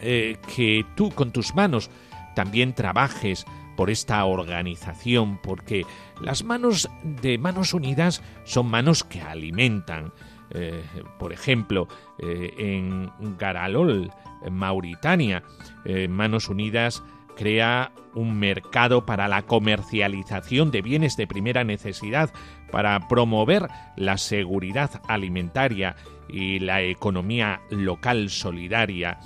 eh, 0.00 0.38
que 0.54 0.86
tú 0.96 1.10
con 1.10 1.32
tus 1.32 1.54
manos 1.54 1.90
también 2.34 2.74
trabajes 2.74 3.44
por 3.76 3.90
esta 3.90 4.24
organización, 4.24 5.38
porque 5.42 5.84
las 6.20 6.44
manos 6.44 6.88
de 7.02 7.38
Manos 7.38 7.74
Unidas 7.74 8.22
son 8.44 8.66
manos 8.66 9.04
que 9.04 9.20
alimentan, 9.20 10.12
eh, 10.50 10.82
por 11.18 11.32
ejemplo, 11.32 11.86
en 12.18 13.10
Garalol, 13.38 14.10
Mauritania, 14.50 15.42
eh, 15.84 16.08
Manos 16.08 16.48
Unidas 16.48 17.02
crea 17.36 17.92
un 18.14 18.38
mercado 18.38 19.06
para 19.06 19.28
la 19.28 19.42
comercialización 19.42 20.70
de 20.70 20.82
bienes 20.82 21.16
de 21.16 21.26
primera 21.26 21.62
necesidad, 21.64 22.30
para 22.72 23.08
promover 23.08 23.68
la 23.96 24.18
seguridad 24.18 25.00
alimentaria 25.08 25.94
y 26.28 26.58
la 26.58 26.82
economía 26.82 27.60
local 27.70 28.28
solidaria. 28.28 29.20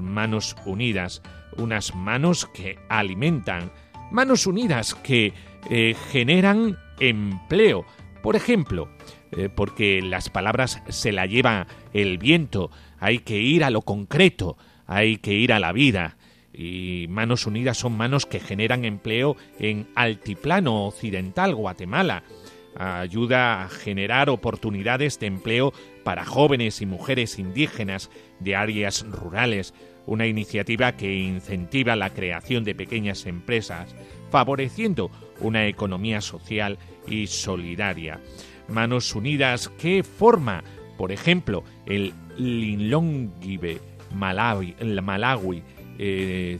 Manos 0.00 0.56
Unidas, 0.64 1.22
unas 1.58 1.94
manos 1.94 2.46
que 2.46 2.78
alimentan, 2.88 3.70
manos 4.10 4.46
unidas 4.46 4.94
que 4.94 5.34
generan 6.10 6.78
empleo. 7.00 7.84
Por 8.22 8.36
ejemplo, 8.36 8.88
eh, 9.32 9.48
porque 9.48 10.02
las 10.02 10.28
palabras 10.28 10.82
se 10.88 11.10
la 11.10 11.26
lleva 11.26 11.66
el 11.92 12.18
viento, 12.18 12.70
hay 13.02 13.18
que 13.18 13.40
ir 13.40 13.64
a 13.64 13.70
lo 13.70 13.82
concreto, 13.82 14.56
hay 14.86 15.16
que 15.16 15.32
ir 15.32 15.52
a 15.52 15.58
la 15.58 15.72
vida. 15.72 16.16
Y 16.54 17.06
Manos 17.08 17.48
Unidas 17.48 17.76
son 17.76 17.96
manos 17.96 18.26
que 18.26 18.38
generan 18.38 18.84
empleo 18.84 19.36
en 19.58 19.88
Altiplano 19.96 20.86
Occidental, 20.86 21.52
Guatemala. 21.56 22.22
Ayuda 22.76 23.64
a 23.64 23.68
generar 23.68 24.30
oportunidades 24.30 25.18
de 25.18 25.26
empleo 25.26 25.72
para 26.04 26.24
jóvenes 26.24 26.80
y 26.80 26.86
mujeres 26.86 27.40
indígenas 27.40 28.08
de 28.38 28.54
áreas 28.54 29.04
rurales, 29.10 29.74
una 30.06 30.28
iniciativa 30.28 30.92
que 30.92 31.12
incentiva 31.12 31.96
la 31.96 32.10
creación 32.10 32.62
de 32.62 32.76
pequeñas 32.76 33.26
empresas, 33.26 33.96
favoreciendo 34.30 35.10
una 35.40 35.66
economía 35.66 36.20
social 36.20 36.78
y 37.08 37.26
solidaria. 37.26 38.20
Manos 38.68 39.12
Unidas 39.16 39.70
que 39.70 40.04
forma, 40.04 40.62
por 40.96 41.10
ejemplo, 41.10 41.64
el 41.86 42.12
Linlongibe 42.36 43.80
Malawi, 44.14 44.76
Malawi 45.02 45.62
eh, 45.98 46.58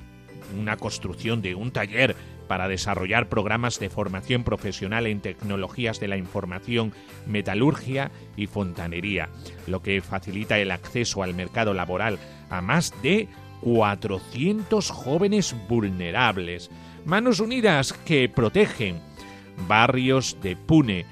una 0.58 0.76
construcción 0.76 1.42
de 1.42 1.54
un 1.54 1.70
taller 1.70 2.14
para 2.48 2.68
desarrollar 2.68 3.28
programas 3.28 3.78
de 3.78 3.88
formación 3.88 4.44
profesional 4.44 5.06
en 5.06 5.20
tecnologías 5.20 6.00
de 6.00 6.08
la 6.08 6.18
información, 6.18 6.92
metalurgia 7.26 8.10
y 8.36 8.46
fontanería, 8.46 9.30
lo 9.66 9.80
que 9.80 10.02
facilita 10.02 10.58
el 10.58 10.70
acceso 10.70 11.22
al 11.22 11.34
mercado 11.34 11.72
laboral 11.72 12.18
a 12.50 12.60
más 12.60 12.92
de 13.02 13.28
400 13.62 14.90
jóvenes 14.90 15.56
vulnerables. 15.68 16.70
Manos 17.06 17.40
Unidas 17.40 17.92
que 17.92 18.28
protegen 18.28 19.00
barrios 19.66 20.36
de 20.42 20.56
Pune, 20.56 21.06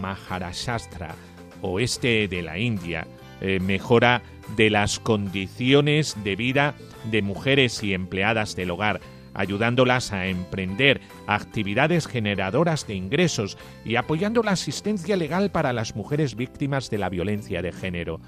Maharashtra, 0.00 1.14
oeste 1.62 2.28
de 2.28 2.42
la 2.42 2.58
India, 2.58 3.06
eh, 3.40 3.60
mejora 3.60 4.22
de 4.56 4.70
las 4.70 4.98
condiciones 4.98 6.16
de 6.24 6.36
vida 6.36 6.74
de 7.04 7.22
mujeres 7.22 7.82
y 7.82 7.94
empleadas 7.94 8.56
del 8.56 8.70
hogar, 8.70 9.00
ayudándolas 9.34 10.12
a 10.12 10.26
emprender 10.26 11.00
actividades 11.26 12.06
generadoras 12.06 12.86
de 12.86 12.94
ingresos 12.94 13.56
y 13.84 13.96
apoyando 13.96 14.42
la 14.42 14.52
asistencia 14.52 15.16
legal 15.16 15.50
para 15.50 15.72
las 15.72 15.94
mujeres 15.94 16.34
víctimas 16.34 16.90
de 16.90 16.98
la 16.98 17.08
violencia 17.08 17.62
de 17.62 17.72
género. 17.72 18.20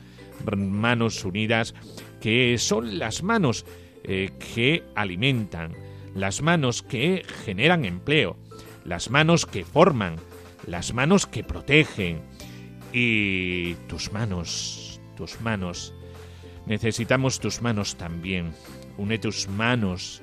Manos 0.56 1.24
Unidas, 1.24 1.74
que 2.20 2.56
son 2.58 2.98
las 2.98 3.22
manos 3.22 3.64
eh, 4.04 4.30
que 4.54 4.82
alimentan, 4.94 5.72
las 6.14 6.42
manos 6.42 6.82
que 6.82 7.24
generan 7.44 7.84
empleo, 7.84 8.36
las 8.84 9.10
manos 9.10 9.46
que 9.46 9.64
forman, 9.64 10.16
las 10.66 10.92
manos 10.94 11.26
que 11.26 11.44
protegen 11.44 12.20
y 12.92 13.74
tus 13.88 14.12
manos, 14.12 14.81
tus 15.14 15.40
manos. 15.40 15.94
Necesitamos 16.66 17.40
tus 17.40 17.62
manos 17.62 17.96
también. 17.96 18.52
Une 18.98 19.18
tus 19.18 19.48
manos. 19.48 20.22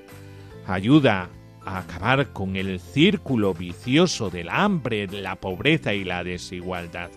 Ayuda 0.66 1.30
a 1.66 1.80
acabar 1.80 2.32
con 2.32 2.56
el 2.56 2.80
círculo 2.80 3.54
vicioso 3.54 4.30
del 4.30 4.50
hambre, 4.50 5.08
la 5.08 5.36
pobreza 5.36 5.94
y 5.94 6.04
la 6.04 6.24
desigualdad. 6.24 7.10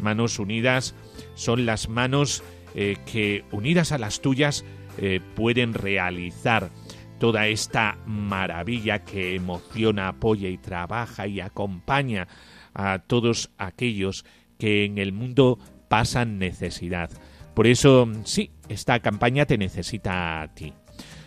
Manos 0.00 0.38
unidas 0.38 0.94
son 1.34 1.66
las 1.66 1.88
manos 1.88 2.42
eh, 2.74 2.96
que, 3.06 3.44
unidas 3.50 3.92
a 3.92 3.98
las 3.98 4.20
tuyas, 4.20 4.64
eh, 4.98 5.20
pueden 5.34 5.74
realizar 5.74 6.70
toda 7.18 7.48
esta 7.48 7.98
maravilla 8.06 9.04
que 9.04 9.34
emociona, 9.34 10.08
apoya 10.08 10.48
y 10.48 10.56
trabaja 10.56 11.26
y 11.26 11.40
acompaña 11.40 12.28
a 12.74 13.00
todos 13.00 13.50
aquellos 13.58 14.24
que 14.58 14.84
en 14.84 14.98
el 14.98 15.12
mundo 15.12 15.58
pasan 15.90 16.38
necesidad. 16.38 17.10
Por 17.52 17.66
eso, 17.66 18.08
sí, 18.22 18.52
esta 18.68 19.00
campaña 19.00 19.44
te 19.44 19.58
necesita 19.58 20.40
a 20.40 20.54
ti. 20.54 20.72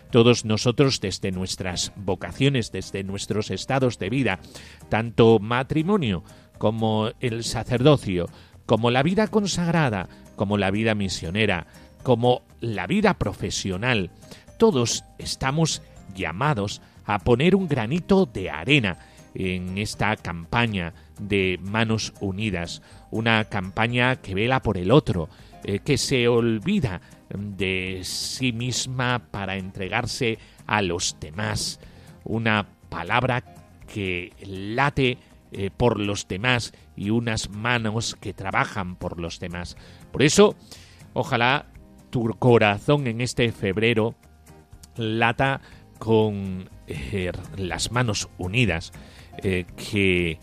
Todos 0.09 0.45
nosotros 0.45 1.01
desde 1.01 1.33
nuestras 1.33 1.91
vocaciones, 1.97 2.71
desde 2.71 3.03
nuestros 3.03 3.51
estados 3.51 3.99
de 3.99 4.09
vida, 4.09 4.39
tanto 4.87 5.39
matrimonio 5.39 6.23
como 6.59 7.09
el 7.19 7.43
sacerdocio, 7.43 8.29
como 8.65 8.89
la 8.89 9.03
vida 9.03 9.27
consagrada, 9.27 10.07
como 10.37 10.57
la 10.57 10.71
vida 10.71 10.95
misionera, 10.95 11.67
como 12.01 12.43
la 12.61 12.87
vida 12.87 13.15
profesional, 13.15 14.11
todos 14.57 15.03
estamos 15.17 15.81
llamados 16.15 16.81
a 17.03 17.19
poner 17.19 17.53
un 17.53 17.67
granito 17.67 18.25
de 18.25 18.49
arena 18.49 18.97
en 19.35 19.77
esta 19.77 20.15
campaña 20.15 20.93
de 21.19 21.59
Manos 21.61 22.13
Unidas, 22.21 22.81
una 23.13 23.45
campaña 23.45 24.15
que 24.17 24.33
vela 24.33 24.61
por 24.61 24.77
el 24.77 24.91
otro, 24.91 25.29
eh, 25.63 25.79
que 25.79 25.97
se 25.97 26.27
olvida 26.27 27.01
de 27.29 28.01
sí 28.03 28.51
misma 28.51 29.27
para 29.31 29.55
entregarse 29.55 30.39
a 30.65 30.81
los 30.81 31.17
demás, 31.19 31.79
una 32.23 32.67
palabra 32.89 33.43
que 33.87 34.33
late 34.45 35.19
eh, 35.51 35.69
por 35.75 35.99
los 35.99 36.27
demás 36.27 36.73
y 36.95 37.11
unas 37.11 37.49
manos 37.49 38.17
que 38.19 38.33
trabajan 38.33 38.95
por 38.95 39.19
los 39.19 39.39
demás. 39.39 39.77
Por 40.11 40.23
eso, 40.23 40.55
ojalá 41.13 41.67
tu 42.09 42.29
corazón 42.39 43.05
en 43.05 43.21
este 43.21 43.51
febrero 43.51 44.15
lata 44.95 45.61
con 45.99 46.67
eh, 46.87 47.31
las 47.57 47.91
manos 47.91 48.27
unidas 48.37 48.91
que 49.75 50.37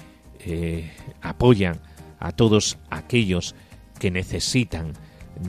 apoyan 1.22 1.80
a 2.20 2.33
todos 2.33 2.78
aquellos 2.90 3.54
que 3.98 4.11
necesitan 4.11 4.92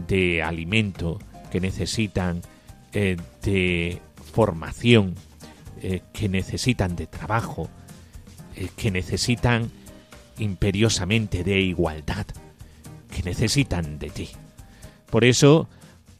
de 0.08 0.42
alimento, 0.42 1.20
que 1.52 1.60
necesitan 1.60 2.42
de 2.92 4.02
formación, 4.34 5.16
que 6.14 6.28
necesitan 6.28 6.96
de 6.96 7.08
trabajo, 7.08 7.70
que 8.76 8.92
necesitan 8.92 9.72
imperiosamente 10.38 11.44
de 11.44 11.62
igualdad, 11.62 12.26
que 13.10 13.24
necesitan 13.24 14.00
de 14.00 14.10
ti. 14.10 14.30
Por 15.10 15.24
eso, 15.24 15.70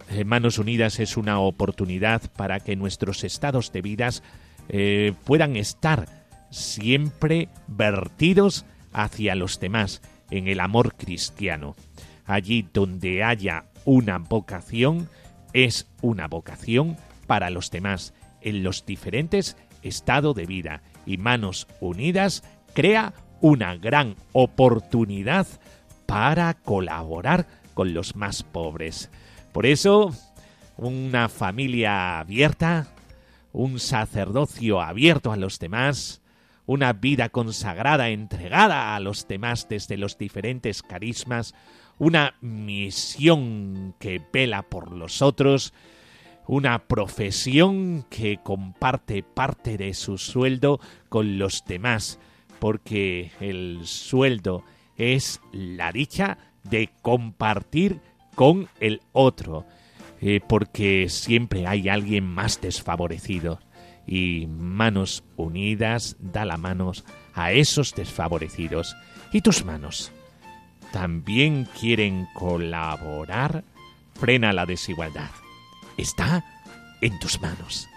eh, 0.10 0.26
Manos 0.26 0.58
Unidas 0.60 1.00
es 1.00 1.18
una 1.18 1.40
oportunidad 1.40 2.22
para 2.34 2.60
que 2.60 2.76
nuestros 2.76 3.24
estados 3.24 3.72
de 3.72 3.82
vidas 3.82 4.22
eh, 4.70 5.14
puedan 5.26 5.56
estar 5.56 6.08
siempre 6.52 7.50
vertidos 7.68 8.66
hacia 8.94 9.36
los 9.36 9.60
demás 9.60 10.02
en 10.32 10.48
el 10.48 10.60
amor 10.60 10.96
cristiano. 10.96 11.76
Allí 12.26 12.68
donde 12.74 13.24
haya 13.24 13.66
una 13.86 14.18
vocación, 14.18 15.10
es 15.54 15.88
una 16.02 16.28
vocación 16.28 16.98
para 17.28 17.50
los 17.50 17.70
demás 17.72 18.14
en 18.42 18.64
los 18.64 18.86
diferentes 18.86 19.58
estados 19.84 20.36
de 20.36 20.46
vida 20.46 20.82
y 21.06 21.18
Manos 21.18 21.68
Unidas 21.80 22.44
crea 22.74 23.14
una 23.42 23.76
gran 23.76 24.16
oportunidad 24.34 25.48
para 26.06 26.54
colaborar 26.54 27.48
con 27.74 27.94
los 27.94 28.16
más 28.16 28.44
pobres. 28.44 29.10
Por 29.52 29.66
eso, 29.66 30.14
una 30.78 31.30
familia 31.30 32.20
abierta, 32.20 32.88
un 33.52 33.80
sacerdocio 33.80 34.82
abierto 34.82 35.32
a 35.32 35.38
los 35.38 35.60
demás, 35.60 36.21
una 36.72 36.94
vida 36.94 37.28
consagrada, 37.28 38.12
entregada 38.12 38.96
a 38.96 39.00
los 39.02 39.28
demás 39.28 39.68
desde 39.68 39.98
los 39.98 40.18
diferentes 40.18 40.82
carismas, 40.82 41.54
una 42.00 42.36
misión 42.40 43.94
que 44.00 44.22
vela 44.32 44.62
por 44.64 44.94
los 44.94 45.22
otros, 45.22 45.74
una 46.48 46.88
profesión 46.88 48.06
que 48.10 48.40
comparte 48.42 49.22
parte 49.22 49.78
de 49.78 49.94
su 49.94 50.18
sueldo 50.18 50.80
con 51.10 51.38
los 51.38 51.66
demás, 51.66 52.20
porque 52.60 53.32
el 53.42 53.82
sueldo 53.84 54.64
es 54.96 55.42
la 55.52 55.92
dicha 55.92 56.38
de 56.64 56.90
compartir 57.02 58.00
con 58.34 58.70
el 58.80 59.02
otro, 59.12 59.66
eh, 60.22 60.40
porque 60.48 61.10
siempre 61.10 61.68
hay 61.68 61.90
alguien 61.90 62.26
más 62.26 62.62
desfavorecido. 62.62 63.60
Y 64.12 64.46
manos 64.46 65.24
unidas 65.38 66.18
da 66.20 66.44
la 66.44 66.58
manos 66.58 67.06
a 67.34 67.54
esos 67.54 67.96
desfavorecidos. 67.96 68.94
¿Y 69.32 69.40
tus 69.40 69.64
manos? 69.64 70.12
¿También 70.92 71.66
quieren 71.80 72.28
colaborar? 72.34 73.64
Frena 74.16 74.52
la 74.52 74.66
desigualdad. 74.66 75.32
Está 75.96 76.44
en 77.00 77.18
tus 77.20 77.40
manos. 77.40 77.88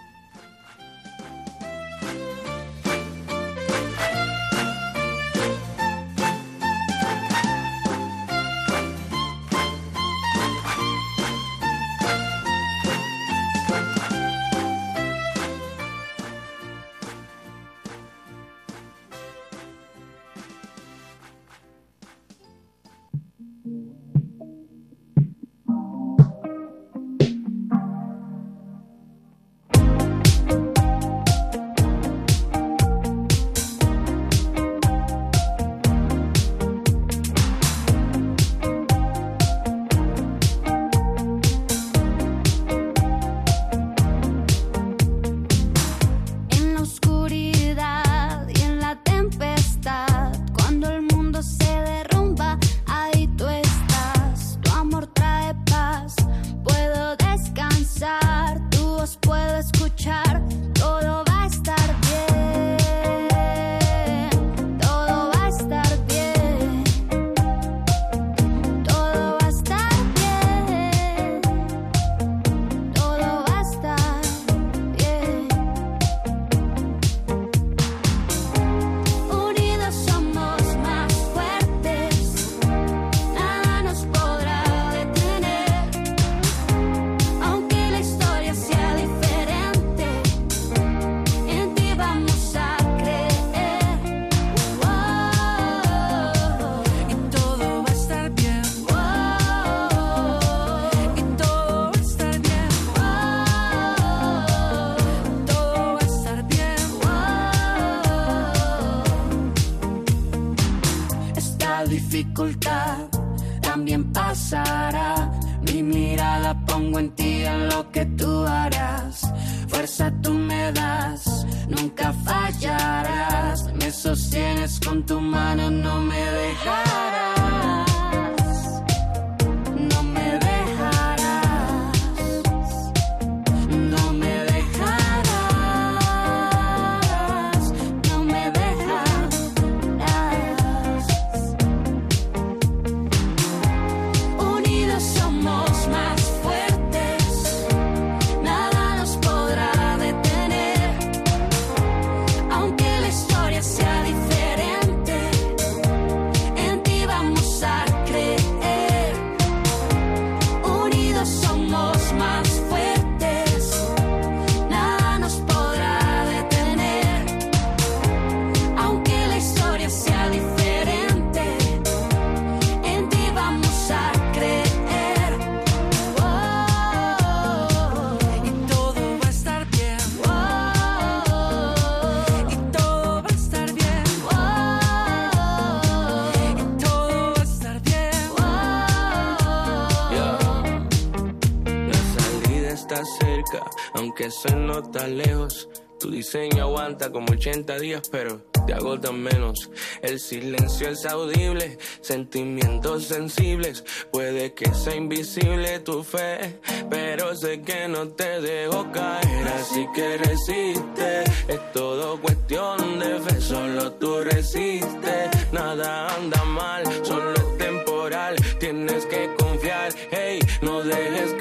Aunque 194.24 194.30
se 194.30 194.56
nota 194.56 195.06
lejos. 195.06 195.68
Tu 196.00 196.10
diseño 196.10 196.64
aguanta 196.64 197.10
como 197.10 197.32
80 197.32 197.78
días, 197.78 198.08
pero 198.10 198.42
te 198.66 198.74
agotan 198.74 199.22
menos. 199.22 199.70
El 200.02 200.18
silencio 200.18 200.88
es 200.88 201.06
audible, 201.06 201.78
sentimientos 202.00 203.04
sensibles. 203.04 203.84
Puede 204.10 204.54
que 204.54 204.72
sea 204.74 204.96
invisible 204.96 205.78
tu 205.80 206.02
fe, 206.02 206.58
pero 206.90 207.34
sé 207.34 207.62
que 207.62 207.88
no 207.88 208.08
te 208.08 208.40
dejo 208.40 208.90
caer. 208.92 209.48
Así 209.60 209.86
que 209.94 210.18
resiste, 210.18 211.24
es 211.48 211.72
todo 211.72 212.20
cuestión 212.20 212.98
de 212.98 213.20
fe. 213.20 213.40
Solo 213.40 213.92
tú 213.92 214.20
resistes, 214.22 215.52
nada 215.52 216.14
anda 216.16 216.44
mal, 216.44 216.82
solo 217.02 217.32
es 217.34 217.58
temporal. 217.58 218.36
Tienes 218.58 219.06
que 219.06 219.30
confiar, 219.38 219.92
hey, 220.10 220.38
no 220.60 220.82
dejes 220.82 221.33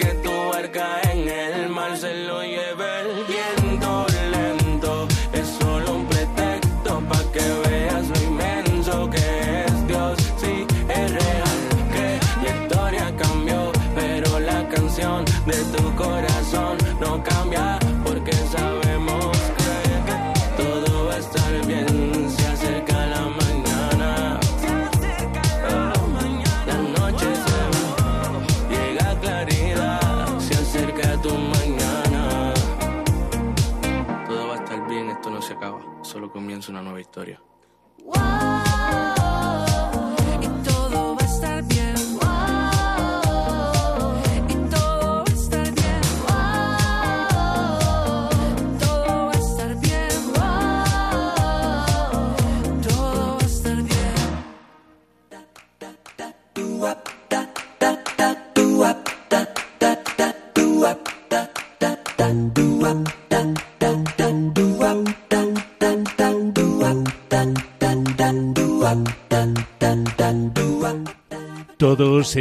una 36.73 36.81
nueva 36.81 36.99
historia. 37.01 37.39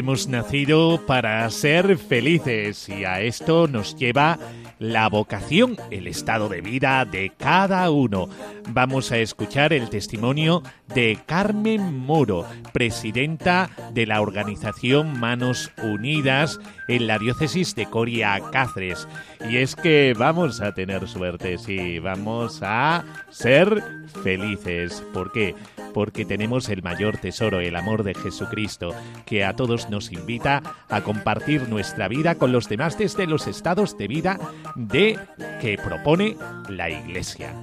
Hemos 0.02 0.26
nacido 0.26 1.00
para 1.06 1.48
ser 1.50 1.96
felices 1.96 2.88
y 2.88 3.04
a 3.04 3.20
esto 3.20 3.68
nos 3.68 3.94
lleva 3.94 4.36
la 4.80 5.08
vocación, 5.08 5.76
el 5.92 6.08
estado 6.08 6.48
de 6.48 6.60
vida 6.60 7.04
de 7.04 7.30
cada 7.30 7.88
uno. 7.88 8.28
Vamos 8.70 9.12
a 9.12 9.18
escuchar 9.18 9.72
el 9.72 9.90
testimonio 9.90 10.64
de 10.94 11.18
Carmen 11.26 11.98
Muro, 11.98 12.46
presidenta 12.72 13.70
de 13.92 14.06
la 14.06 14.20
organización 14.20 15.18
Manos 15.18 15.70
Unidas 15.82 16.60
en 16.88 17.06
la 17.06 17.18
diócesis 17.18 17.74
de 17.74 17.86
Coria 17.86 18.40
Cáceres. 18.52 19.08
Y 19.48 19.56
es 19.56 19.76
que 19.76 20.14
vamos 20.18 20.60
a 20.60 20.72
tener 20.72 21.08
suerte, 21.08 21.58
sí, 21.58 21.98
vamos 21.98 22.60
a 22.62 23.04
ser 23.30 23.82
felices. 24.22 25.02
¿Por 25.12 25.32
qué? 25.32 25.54
Porque 25.94 26.24
tenemos 26.24 26.68
el 26.68 26.82
mayor 26.82 27.18
tesoro, 27.18 27.60
el 27.60 27.76
amor 27.76 28.02
de 28.02 28.14
Jesucristo, 28.14 28.94
que 29.26 29.44
a 29.44 29.54
todos 29.54 29.90
nos 29.90 30.12
invita 30.12 30.62
a 30.88 31.02
compartir 31.02 31.68
nuestra 31.68 32.08
vida 32.08 32.34
con 32.36 32.52
los 32.52 32.68
demás 32.68 32.98
desde 32.98 33.26
los 33.26 33.46
estados 33.46 33.96
de 33.96 34.08
vida 34.08 34.38
de 34.74 35.18
que 35.60 35.78
propone 35.78 36.36
la 36.68 36.90
Iglesia. 36.90 37.54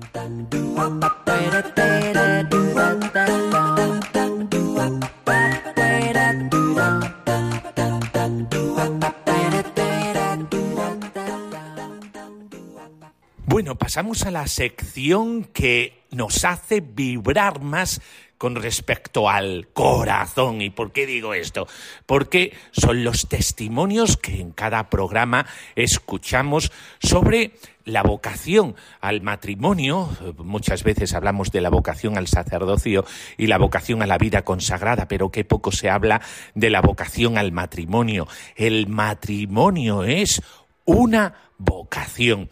Bueno, 13.45 13.75
pasamos 13.75 14.25
a 14.25 14.32
la 14.32 14.47
sección 14.47 15.43
que 15.43 16.05
nos 16.12 16.45
hace 16.45 16.82
vibrar 16.82 17.62
más 17.62 17.99
con 18.39 18.56
respecto 18.56 19.30
al 19.30 19.67
corazón. 19.73 20.62
¿Y 20.62 20.71
por 20.71 20.91
qué 20.91 21.06
digo 21.06 21.36
esto? 21.36 21.67
Porque 22.08 22.54
son 22.71 23.04
los 23.04 23.28
testimonios 23.28 24.17
que 24.17 24.39
en 24.39 24.52
cada 24.52 24.89
programa 24.89 25.45
escuchamos 25.75 26.71
sobre 26.99 27.52
la 27.84 28.02
vocación 28.02 28.75
al 29.02 29.21
matrimonio, 29.21 30.10
muchas 30.38 30.84
veces 30.84 31.13
hablamos 31.13 31.52
de 31.52 31.60
la 31.60 31.69
vocación 31.69 32.17
al 32.17 32.28
sacerdocio 32.28 33.04
y 33.38 33.47
la 33.47 33.58
vocación 33.58 34.02
a 34.02 34.08
la 34.08 34.17
vida 34.17 34.43
consagrada, 34.43 35.08
pero 35.08 35.32
qué 35.32 35.43
poco 35.43 35.71
se 35.71 35.89
habla 35.89 36.21
de 36.56 36.69
la 36.69 36.82
vocación 36.82 37.38
al 37.38 37.52
matrimonio. 37.52 38.28
El 38.56 38.88
matrimonio 38.88 40.04
es 40.04 40.41
una 40.86 41.34
vocación 41.58 42.49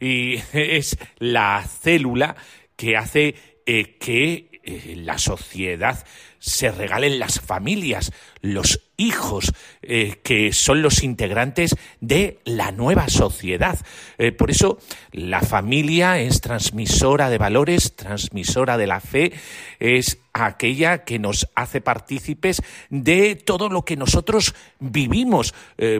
y 0.00 0.34
es 0.52 0.98
la 1.18 1.64
célula 1.64 2.36
que 2.76 2.96
hace 2.96 3.34
eh, 3.66 3.96
que 3.98 4.49
la 4.64 5.18
sociedad 5.18 6.06
se 6.38 6.70
regalen 6.70 7.18
las 7.18 7.40
familias, 7.40 8.12
los 8.40 8.89
hijos, 9.00 9.52
eh, 9.82 10.18
que 10.22 10.52
son 10.52 10.82
los 10.82 11.02
integrantes 11.02 11.74
de 12.00 12.38
la 12.44 12.70
nueva 12.70 13.08
sociedad. 13.08 13.78
Eh, 14.18 14.32
por 14.32 14.50
eso 14.50 14.78
la 15.12 15.40
familia 15.40 16.20
es 16.20 16.40
transmisora 16.40 17.30
de 17.30 17.38
valores, 17.38 17.96
transmisora 17.96 18.76
de 18.76 18.86
la 18.86 19.00
fe, 19.00 19.32
es 19.78 20.18
aquella 20.32 21.04
que 21.04 21.18
nos 21.18 21.48
hace 21.54 21.80
partícipes 21.80 22.62
de 22.88 23.34
todo 23.34 23.68
lo 23.68 23.84
que 23.84 23.96
nosotros 23.96 24.54
vivimos, 24.78 25.54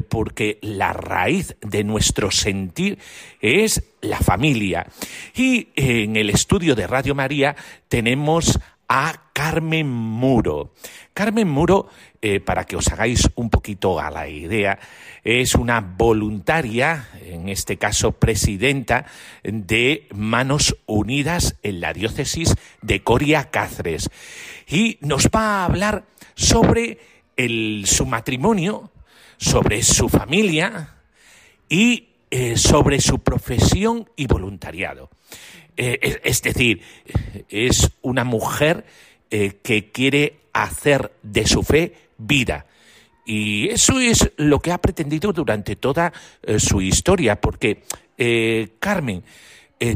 porque 0.08 0.58
la 0.62 0.92
raíz 0.92 1.56
de 1.62 1.82
nuestro 1.82 2.30
sentir 2.30 2.98
es 3.40 3.82
la 4.00 4.18
familia. 4.18 4.86
Y 5.34 5.68
en 5.74 6.16
el 6.16 6.30
estudio 6.30 6.74
de 6.74 6.86
Radio 6.86 7.14
María 7.14 7.56
tenemos 7.88 8.58
a 8.92 9.31
Carmen 9.33 9.88
Muro. 9.88 10.74
Carmen 11.14 11.48
Muro, 11.48 11.88
eh, 12.20 12.40
para 12.40 12.64
que 12.64 12.74
os 12.74 12.88
hagáis 12.88 13.31
un 13.37 13.48
poquito 13.48 14.00
a 14.00 14.11
la 14.11 14.29
idea, 14.29 14.81
es 15.22 15.55
una 15.55 15.81
voluntaria, 15.81 17.09
en 17.22 17.48
este 17.48 17.76
caso 17.76 18.11
presidenta, 18.11 19.07
de 19.44 20.09
Manos 20.12 20.76
Unidas 20.87 21.55
en 21.62 21.81
la 21.81 21.92
diócesis 21.92 22.57
de 22.83 23.05
Coria 23.05 23.50
Cáceres. 23.50 24.11
Y 24.66 24.98
nos 25.03 25.29
va 25.29 25.61
a 25.61 25.64
hablar 25.66 26.05
sobre 26.35 26.98
su 27.85 28.07
matrimonio, 28.07 28.90
sobre 29.37 29.85
su 29.85 30.09
familia 30.09 30.96
y 31.68 32.09
eh, 32.32 32.56
sobre 32.56 33.00
su 33.00 33.18
profesión 33.18 34.08
y 34.14 34.28
voluntariado. 34.28 35.10
Eh, 35.76 36.20
es, 36.22 36.42
decir, 36.42 36.80
es 37.48 37.90
una 38.02 38.22
mujer 38.22 38.84
eh, 39.30 39.58
que 39.62 39.90
quiere 39.90 40.36
hacer 40.52 41.12
de 41.24 41.44
su 41.46 41.64
fe 41.64 41.94
vida. 42.18 42.66
Y 43.26 43.68
eso 43.70 43.98
es 43.98 44.30
lo 44.36 44.60
que 44.60 44.70
ha 44.70 44.78
pretendido 44.78 45.32
durante 45.32 45.74
toda 45.74 46.12
su 46.58 46.80
historia, 46.80 47.40
porque, 47.40 47.82
Carmen, 48.80 49.22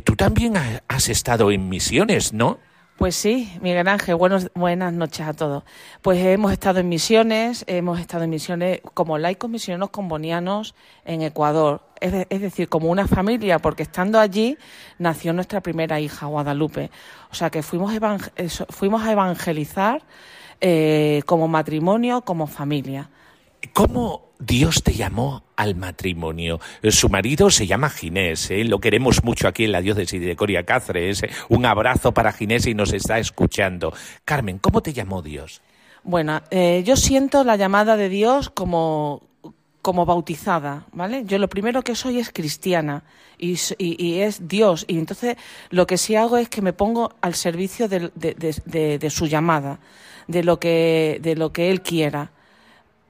tú 0.05 0.15
también 0.15 0.55
has 0.87 1.09
estado 1.09 1.51
en 1.51 1.69
misiones, 1.69 2.33
¿no? 2.33 2.59
Pues 2.97 3.17
sí, 3.17 3.53
Miguel 3.61 3.89
Ángel, 3.89 4.15
buenos, 4.15 4.53
buenas 4.55 4.93
noches 4.93 5.27
a 5.27 5.33
todos. 5.33 5.65
Pues 6.01 6.25
hemos 6.25 6.53
estado 6.53 6.79
en 6.79 6.89
misiones, 6.89 7.65
hemos 7.67 7.99
estado 7.99 8.23
en 8.23 8.31
misiones 8.31 8.83
como 8.95 9.19
laicos 9.19 9.51
misioneros 9.51 9.91
combonianos 9.91 10.77
en 11.05 11.23
Ecuador, 11.23 11.83
es, 12.01 12.41
decir, 12.41 12.69
como 12.69 12.91
una 12.91 13.09
familia, 13.09 13.59
porque 13.59 13.83
estando 13.83 14.21
allí 14.21 14.57
nació 14.99 15.33
nuestra 15.33 15.61
primera 15.61 15.99
hija, 15.99 16.27
Guadalupe. 16.27 16.93
O 17.33 17.35
sea 17.35 17.51
que 17.51 17.65
fuimos, 17.65 17.93
fuimos 18.69 19.03
a 19.03 19.11
evangelizar 19.11 20.03
eh, 20.61 21.23
como 21.27 21.49
matrimonio, 21.49 22.21
como 22.21 22.47
familia. 22.47 23.11
¿Cómo 23.73 24.34
Dios 24.47 24.83
te 24.83 24.95
llamó 24.95 25.45
al 25.57 25.75
matrimonio? 25.75 26.61
Su 26.91 27.09
marido 27.09 27.51
se 27.51 27.67
llama 27.67 27.91
Ginés, 27.91 28.51
¿eh? 28.51 28.65
lo 28.65 28.79
queremos 28.79 29.25
mucho 29.25 29.49
aquí 29.49 29.65
en 29.65 29.73
la 29.73 29.81
diócesis 29.81 30.21
de 30.21 30.37
Coria 30.37 30.65
Cáceres. 30.65 31.23
¿eh? 31.23 31.31
Un 31.49 31.67
abrazo 31.67 32.13
para 32.13 32.33
Ginés 32.33 32.67
y 32.67 32.75
nos 32.75 32.93
está 32.93 33.19
escuchando. 33.19 33.93
Carmen, 34.25 34.59
¿cómo 34.59 34.83
te 34.83 34.93
llamó 34.93 35.23
Dios? 35.23 35.63
Bueno, 36.03 36.43
eh, 36.51 36.83
yo 36.85 36.97
siento 36.97 37.45
la 37.45 37.57
llamada 37.57 37.97
de 37.97 38.09
Dios 38.09 38.51
como 38.51 39.23
como 39.85 40.07
bautizada, 40.07 40.87
¿vale? 40.93 41.25
Yo 41.27 41.37
lo 41.37 41.51
primero 41.51 41.83
que 41.83 41.95
soy 41.95 42.19
es 42.19 42.33
cristiana 42.33 43.05
y, 43.37 43.53
es 44.19 44.49
Dios. 44.49 44.87
Y 44.89 44.99
entonces 44.99 45.37
lo 45.69 45.87
que 45.87 45.99
sí 45.99 46.17
hago 46.17 46.39
es 46.39 46.49
que 46.49 46.63
me 46.63 46.73
pongo 46.73 47.13
al 47.21 47.35
servicio 47.35 47.87
de, 47.87 48.11
de, 48.15 48.99
de, 48.99 49.11
su 49.11 49.27
llamada, 49.27 49.81
de 50.27 50.43
lo, 50.43 50.59
que, 50.59 51.19
de 51.21 51.37
lo 51.37 51.53
que 51.53 51.71
Él 51.71 51.83
quiera. 51.83 52.31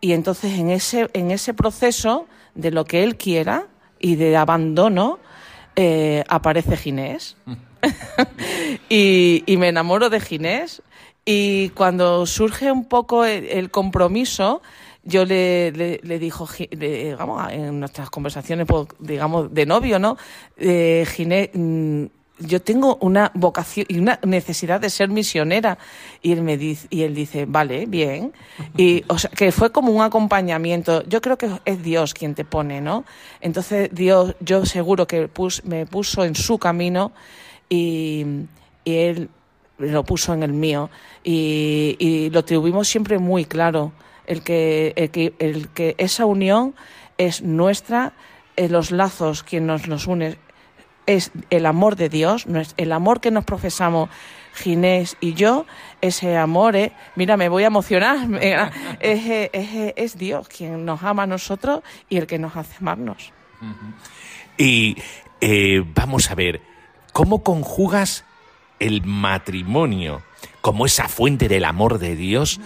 Y 0.05 0.13
entonces 0.13 0.59
en 0.59 0.69
ese, 0.69 1.09
en 1.15 1.31
ese 1.31 1.55
proceso 1.55 2.27
de 2.55 2.71
lo 2.71 2.85
que 2.85 3.03
Él 3.03 3.17
quiera 3.17 3.69
y 3.99 4.17
de 4.17 4.37
abandono, 4.37 5.19
eh, 5.77 6.25
aparece 6.29 6.77
Ginés. 6.77 7.39
y, 8.91 9.43
y, 9.47 9.57
me 9.57 9.69
enamoro 9.69 10.11
de 10.11 10.21
Ginés. 10.21 10.83
Y 11.25 11.71
cuando 11.71 12.27
surge 12.27 12.71
un 12.71 12.85
poco 12.85 13.25
el 13.25 13.71
compromiso, 13.71 14.61
yo 15.05 15.25
le, 15.25 15.73
le, 15.73 16.19
dijo, 16.19 16.47
digamos, 16.71 17.51
en 17.51 17.81
nuestras 17.81 18.11
conversaciones, 18.11 18.67
pues, 18.67 18.89
digamos, 18.99 19.55
de 19.55 19.65
novio, 19.65 19.99
¿no? 19.99 20.19
Eh, 20.59 21.07
Ginés, 21.15 21.49
mm, 21.55 22.05
yo 22.39 22.61
tengo 22.61 22.97
una 23.01 23.31
vocación 23.35 23.87
y 23.89 23.99
una 23.99 24.19
necesidad 24.25 24.81
de 24.81 24.91
ser 24.91 25.09
misionera. 25.09 25.79
Y 26.23 26.33
él 26.33 26.43
me 26.43 26.57
dice, 26.57 26.87
y 26.91 27.03
él 27.03 27.15
dice, 27.15 27.47
vale, 27.47 27.87
bien. 27.87 28.33
Y, 28.77 29.05
o 29.09 29.19
sea, 29.19 29.31
que 29.31 29.53
fue 29.53 29.71
como 29.71 29.93
un 29.93 30.03
acompañamiento. 30.03 31.05
Yo 31.05 31.21
creo 31.21 31.39
que 31.39 31.51
es 31.65 31.83
Dios 31.83 32.15
quien 32.15 32.35
te 32.35 32.45
pone, 32.45 32.81
¿no? 32.81 33.05
Entonces, 33.41 33.91
Dios, 33.93 34.35
yo 34.41 34.67
seguro 34.67 35.07
que 35.07 35.31
me 35.65 35.87
puso 35.87 36.25
en 36.25 36.35
su 36.35 36.59
camino 36.59 37.13
y, 37.69 38.25
y 38.85 38.95
él 38.95 39.29
lo 39.79 40.05
puso 40.05 40.35
en 40.35 40.43
el 40.43 40.53
mío. 40.53 40.91
Y, 41.23 41.97
y 41.99 42.31
lo 42.31 42.45
tuvimos 42.45 42.89
siempre 42.89 43.19
muy 43.19 43.45
claro 43.45 43.93
el 44.27 44.43
que, 44.43 44.93
el 45.39 45.69
que, 45.69 45.95
esa 45.99 46.27
unión 46.27 46.75
es 47.19 47.43
nuestra, 47.43 48.13
eh, 48.57 48.69
los 48.69 48.91
lazos 48.91 49.43
quien 49.43 49.67
nos 49.67 49.87
los 49.87 50.07
une 50.07 50.39
es 51.07 51.31
el 51.51 51.67
amor 51.67 51.97
de 51.97 52.09
Dios, 52.09 52.47
el 52.77 52.93
amor 52.93 53.21
que 53.21 53.31
nos 53.31 53.45
profesamos 53.45 54.09
Ginés 54.55 55.17
y 55.21 55.35
yo, 55.35 55.67
ese 56.01 56.37
amor, 56.37 56.77
eh, 56.77 56.93
mira, 57.17 57.37
me 57.37 57.49
voy 57.49 57.65
a 57.65 57.67
emocionar, 57.67 58.19
es, 59.01 59.51
es, 59.97 60.19
Dios 60.19 60.49
quien 60.49 60.85
nos 60.85 61.03
ama 61.03 61.25
a 61.25 61.27
nosotros 61.27 61.83
y 62.09 62.19
el 62.19 62.27
que 62.27 62.39
nos 62.39 62.57
hace 62.57 62.77
amarnos. 62.81 63.33
Y 64.57 64.97
eh, 65.41 65.85
vamos 65.95 66.31
a 66.31 66.35
ver, 66.35 66.63
¿cómo 67.13 67.43
conjugas 67.43 68.25
el 68.79 69.03
matrimonio 69.05 70.23
como 70.61 70.87
esa 70.87 71.09
fuente 71.09 71.49
del 71.49 71.65
amor 71.65 71.99
de 71.99 72.17
Dios? 72.17 72.61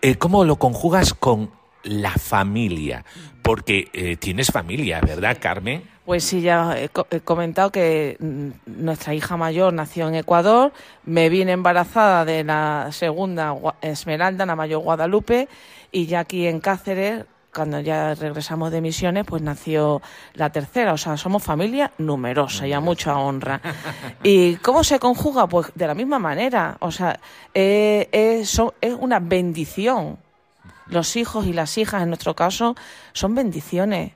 Eh, 0.00 0.14
¿cómo 0.14 0.44
lo 0.44 0.56
conjugas 0.56 1.12
con 1.14 1.50
la 1.82 2.12
familia? 2.12 3.04
Porque 3.42 3.88
eh, 3.92 4.16
tienes 4.16 4.50
familia, 4.50 5.00
¿verdad, 5.00 5.38
Carmen? 5.40 5.82
Pues 6.08 6.24
sí, 6.24 6.40
ya 6.40 6.74
he, 6.78 6.88
comentado 7.20 7.70
que 7.70 8.16
mm, 8.18 8.82
nuestra 8.82 9.12
hija 9.12 9.36
mayor 9.36 9.74
nació 9.74 10.08
en 10.08 10.14
Ecuador, 10.14 10.72
me 11.04 11.28
vine 11.28 11.52
embarazada 11.52 12.24
de 12.24 12.44
la 12.44 12.88
segunda 12.92 13.54
Esmeralda, 13.82 14.46
la 14.46 14.56
mayor 14.56 14.80
Guadalupe, 14.80 15.50
y 15.92 16.06
ya 16.06 16.20
aquí 16.20 16.46
en 16.46 16.60
Cáceres 16.60 17.26
cuando 17.54 17.80
ya 17.80 18.14
regresamos 18.14 18.72
de 18.72 18.80
misiones, 18.80 19.26
pues 19.26 19.42
nació 19.42 20.00
la 20.32 20.48
tercera. 20.48 20.94
O 20.94 20.96
sea, 20.96 21.18
somos 21.18 21.42
familia 21.42 21.92
numerosa 21.98 22.66
y 22.66 22.72
a 22.72 22.80
mucha 22.80 23.18
honra. 23.18 23.60
¿Y 24.22 24.56
cómo 24.56 24.84
se 24.84 24.98
conjuga? 24.98 25.46
Pues 25.46 25.72
de 25.74 25.86
la 25.86 25.94
misma 25.94 26.18
manera. 26.18 26.78
O 26.80 26.90
sea, 26.90 27.20
eh, 27.52 28.08
es, 28.12 28.58
es 28.80 28.94
una 28.98 29.20
bendición. 29.20 30.16
Los 30.86 31.16
hijos 31.16 31.46
y 31.46 31.52
las 31.52 31.76
hijas, 31.76 32.02
en 32.02 32.08
nuestro 32.08 32.34
caso, 32.34 32.76
son 33.12 33.34
bendiciones. 33.34 34.12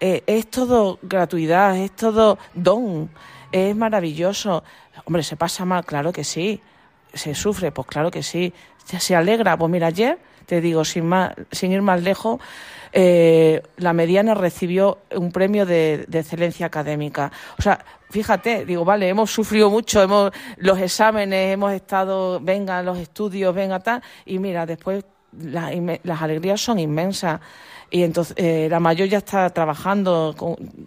Eh, 0.00 0.22
es 0.26 0.50
todo 0.50 0.98
gratuidad, 1.02 1.76
es 1.76 1.92
todo 1.92 2.38
don. 2.54 3.10
Es 3.52 3.74
maravilloso. 3.76 4.64
Hombre, 5.04 5.22
¿se 5.22 5.36
pasa 5.36 5.64
mal? 5.64 5.84
Claro 5.84 6.12
que 6.12 6.24
sí. 6.24 6.60
¿Se 7.12 7.34
sufre? 7.34 7.72
Pues 7.72 7.86
claro 7.86 8.10
que 8.10 8.22
sí. 8.22 8.52
¿Se 8.84 9.14
alegra? 9.14 9.56
Pues 9.56 9.70
mira, 9.70 9.86
ayer, 9.86 10.18
te 10.46 10.60
digo, 10.60 10.84
sin, 10.84 11.06
más, 11.06 11.32
sin 11.50 11.72
ir 11.72 11.80
más 11.80 12.02
lejos, 12.02 12.40
eh, 12.96 13.60
la 13.78 13.92
mediana 13.92 14.34
recibió 14.34 14.98
un 15.16 15.32
premio 15.32 15.66
de, 15.66 16.06
excelencia 16.12 16.66
académica. 16.66 17.32
O 17.58 17.62
sea, 17.62 17.84
fíjate, 18.10 18.64
digo, 18.64 18.84
vale, 18.84 19.08
hemos 19.08 19.32
sufrido 19.32 19.68
mucho, 19.68 20.00
hemos 20.00 20.30
los 20.58 20.78
exámenes, 20.78 21.54
hemos 21.54 21.72
estado, 21.72 22.38
venga, 22.40 22.82
los 22.82 22.98
estudios, 22.98 23.52
venga, 23.52 23.80
tal, 23.80 24.00
y 24.24 24.38
mira, 24.38 24.64
después 24.64 25.04
las 25.32 26.22
alegrías 26.22 26.60
son 26.60 26.78
inmensas. 26.78 27.40
Y 27.94 28.02
entonces 28.02 28.34
eh, 28.36 28.66
la 28.68 28.80
mayor 28.80 29.06
ya 29.06 29.18
está 29.18 29.48
trabajando, 29.50 30.34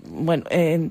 bueno, 0.10 0.44
eh, 0.50 0.90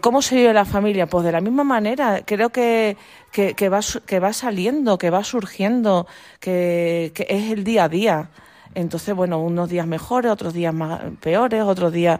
¿Cómo 0.00 0.22
se 0.22 0.36
vive 0.36 0.54
la 0.54 0.64
familia? 0.64 1.06
Pues 1.06 1.22
de 1.22 1.32
la 1.32 1.42
misma 1.42 1.64
manera. 1.64 2.22
Creo 2.24 2.48
que, 2.48 2.96
que, 3.30 3.68
va, 3.68 3.80
que 4.06 4.20
va 4.20 4.32
saliendo, 4.32 4.96
que 4.96 5.10
va 5.10 5.22
surgiendo, 5.22 6.06
que, 6.40 7.12
es 7.14 7.52
el 7.52 7.62
día 7.62 7.84
a 7.84 7.88
día. 7.90 8.30
Entonces, 8.74 9.14
bueno, 9.14 9.38
unos 9.38 9.68
días 9.68 9.86
mejores, 9.86 10.32
otros 10.32 10.54
días 10.54 10.74
peores, 11.20 11.62
otros 11.62 11.92
días 11.92 12.18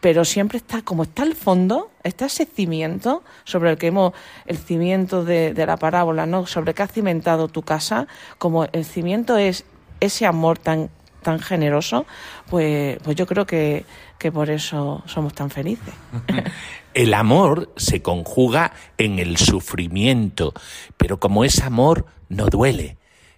pero 0.00 0.24
siempre 0.24 0.56
está, 0.56 0.80
como 0.82 1.02
está 1.02 1.22
el 1.22 1.34
fondo, 1.34 1.90
está 2.02 2.26
ese 2.26 2.46
cimiento 2.46 3.24
sobre 3.44 3.72
el 3.72 3.76
que 3.78 3.88
hemos, 3.88 4.12
el 4.46 4.56
cimiento 4.56 5.22
de, 5.22 5.52
la 5.66 5.76
parábola, 5.76 6.24
¿no? 6.24 6.46
Sobre 6.46 6.72
que 6.72 6.82
has 6.82 6.92
cimentado 6.92 7.48
tu 7.48 7.62
casa, 7.62 8.06
como 8.38 8.64
el 8.64 8.84
cimiento 8.84 9.36
es 9.36 9.64
ese 10.00 10.26
amor 10.26 10.58
tan, 10.58 10.90
tan 11.26 11.40
generoso, 11.40 12.06
pues, 12.48 12.98
pues 13.02 13.16
yo 13.16 13.26
creo 13.26 13.44
que, 13.46 13.84
que 14.16 14.30
por 14.30 14.48
eso 14.48 15.02
somos 15.06 15.34
tan 15.34 15.50
felices. 15.50 15.92
El 16.94 17.12
amor 17.14 17.72
se 17.76 18.00
conjuga 18.00 18.72
en 18.96 19.18
el 19.18 19.36
sufrimiento, 19.36 20.54
pero 20.96 21.20
como 21.20 21.44
es 21.44 21.60
amor, 21.60 22.06
no 22.30 22.46
duele 22.46 22.96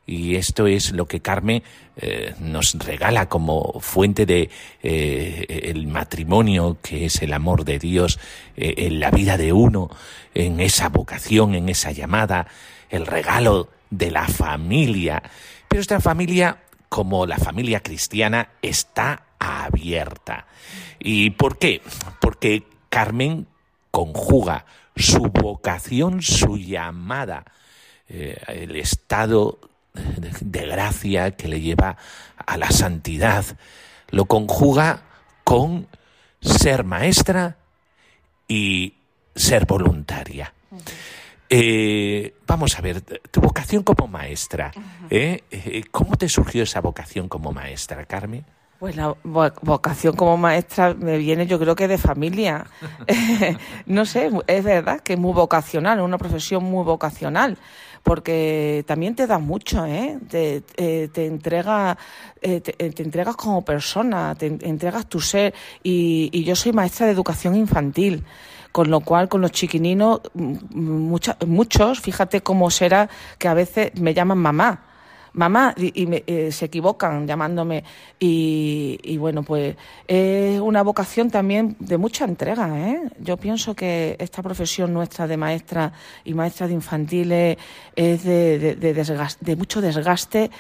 y 0.09 0.37
esto 0.37 0.67
es 0.67 0.93
lo 0.93 1.07
que 1.07 1.21
Carmen 1.21 1.63
eh, 1.97 2.35
nos 2.41 2.75
regala 2.79 3.29
como 3.29 3.79
fuente 3.81 4.25
de 4.25 4.49
eh, 4.83 5.63
el 5.65 5.87
matrimonio, 5.87 6.79
que 6.83 7.05
es 7.05 7.21
el 7.21 7.35
amor 7.35 7.67
de 7.67 7.79
Dios 7.79 8.19
eh, 8.57 8.75
en 8.79 9.01
la 9.01 9.11
vida 9.11 9.37
de 9.37 9.53
uno, 9.53 9.91
en 10.35 10.61
esa 10.61 10.89
vocación, 10.89 11.55
en 11.55 11.69
esa 11.69 11.93
llamada, 11.93 12.47
el 12.89 13.05
regalo 13.05 13.69
de 13.91 14.11
la 14.11 14.27
familia. 14.27 15.23
Pero 15.69 15.83
esta 15.83 16.01
familia, 16.01 16.57
como 16.89 17.27
la 17.27 17.39
familia 17.39 17.81
cristiana, 17.81 18.51
está 18.63 19.27
abierta. 19.39 20.47
¿Y 20.99 21.31
por 21.31 21.59
qué? 21.59 21.83
Porque 22.21 22.65
Carmen 22.89 23.47
conjuga 23.91 24.65
su 24.97 25.23
vocación, 25.23 26.23
su 26.23 26.57
llamada, 26.59 27.45
el 28.09 28.77
estado 28.77 29.59
de 29.95 30.67
gracia 30.67 31.33
que 31.33 31.49
le 31.49 31.61
lleva 31.61 31.97
a 32.37 32.57
la 32.57 32.71
santidad. 32.71 33.45
Lo 34.11 34.27
conjuga 34.27 35.03
con 35.45 35.87
ser 36.41 36.85
maestra 36.85 37.59
y 38.47 38.95
ser 39.35 39.67
voluntaria. 39.67 40.53
Eh, 41.51 42.35
vamos 42.47 42.79
a 42.79 42.83
ver, 42.83 43.01
tu 43.01 43.41
vocación 43.41 43.83
como 43.83 44.07
maestra, 44.07 44.71
¿eh? 45.09 45.43
Eh, 45.51 45.85
¿cómo 45.91 46.17
te 46.17 46.29
surgió 46.29 46.63
esa 46.63 46.81
vocación 46.81 47.29
como 47.29 47.53
maestra, 47.53 48.05
Carmen? 48.05 48.45
Pues 48.79 48.95
la 48.95 49.17
vocación 49.25 50.15
como 50.15 50.37
maestra 50.37 50.95
me 50.95 51.19
viene 51.19 51.47
yo 51.47 51.59
creo 51.59 51.75
que 51.75 51.89
de 51.89 51.99
familia. 51.99 52.67
no 53.87 54.05
sé, 54.05 54.31
es 54.47 54.65
verdad 54.65 55.01
que 55.01 55.15
es 55.15 55.19
muy 55.19 55.33
vocacional, 55.33 55.99
es 55.99 56.05
una 56.05 56.19
profesión 56.19 56.63
muy 56.65 56.85
vocacional 56.85 57.59
porque 58.03 58.85
también 58.87 59.15
te 59.15 59.27
da 59.27 59.39
mucho, 59.39 59.85
¿eh? 59.85 60.19
Te, 60.29 60.63
eh, 60.77 61.09
te 61.13 61.27
entrega, 61.27 61.97
eh, 62.41 62.61
te, 62.61 63.03
entregas 63.03 63.37
como 63.37 63.63
persona, 63.63 64.35
te 64.35 64.47
entregas 64.47 65.07
tu 65.09 65.21
ser. 65.21 65.55
Y, 65.83 66.31
y, 66.33 66.45
yo 66.45 66.57
soy 66.57 66.73
maestra 66.73 67.07
de 67.07 67.13
educación 67.13 67.55
infantil, 67.55 68.25
con 68.79 68.91
lo 68.91 69.01
cual 69.01 69.29
con 69.29 69.41
los 69.41 69.51
chiquininos, 69.51 70.21
muchos, 70.73 72.01
fíjate 72.01 72.43
cómo 72.43 72.71
será 72.71 73.11
que 73.37 73.49
a 73.49 73.55
veces 73.55 73.93
me 73.97 74.15
llaman 74.15 74.39
mamá 74.39 74.85
mamá, 75.33 75.75
y, 75.77 76.07
eh, 76.27 76.53
se 76.53 76.67
equivocan 76.67 77.27
llamándome. 77.27 77.83
Y, 78.21 79.17
bueno, 79.19 79.43
pues 79.43 79.75
es 80.07 80.61
una 80.61 80.83
vocación 80.83 81.29
también 81.29 81.75
de 81.81 81.99
mucha 81.99 82.25
entrega. 82.25 82.69
¿eh? 82.89 83.03
Yo 83.19 83.37
pienso 83.37 83.75
que 83.75 84.15
esta 84.21 84.43
profesión 84.45 84.95
nuestra 84.95 85.27
de 85.27 85.37
maestra 85.37 85.93
y 86.25 86.35
maestra 86.35 86.69
de 86.69 86.75
infantiles 86.75 87.59
es 87.97 88.23
de, 88.23 88.77
de, 88.77 89.57
mucho 89.57 89.81
desgaste. 89.81 90.53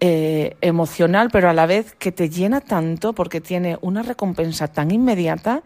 Eh, 0.00 0.56
emocional, 0.60 1.30
pero 1.32 1.48
a 1.48 1.54
la 1.54 1.66
vez 1.66 1.94
que 1.94 2.12
te 2.12 2.28
llena 2.28 2.60
tanto 2.60 3.14
porque 3.14 3.40
tiene 3.40 3.78
una 3.80 4.02
recompensa 4.02 4.68
tan 4.68 4.90
inmediata 4.90 5.62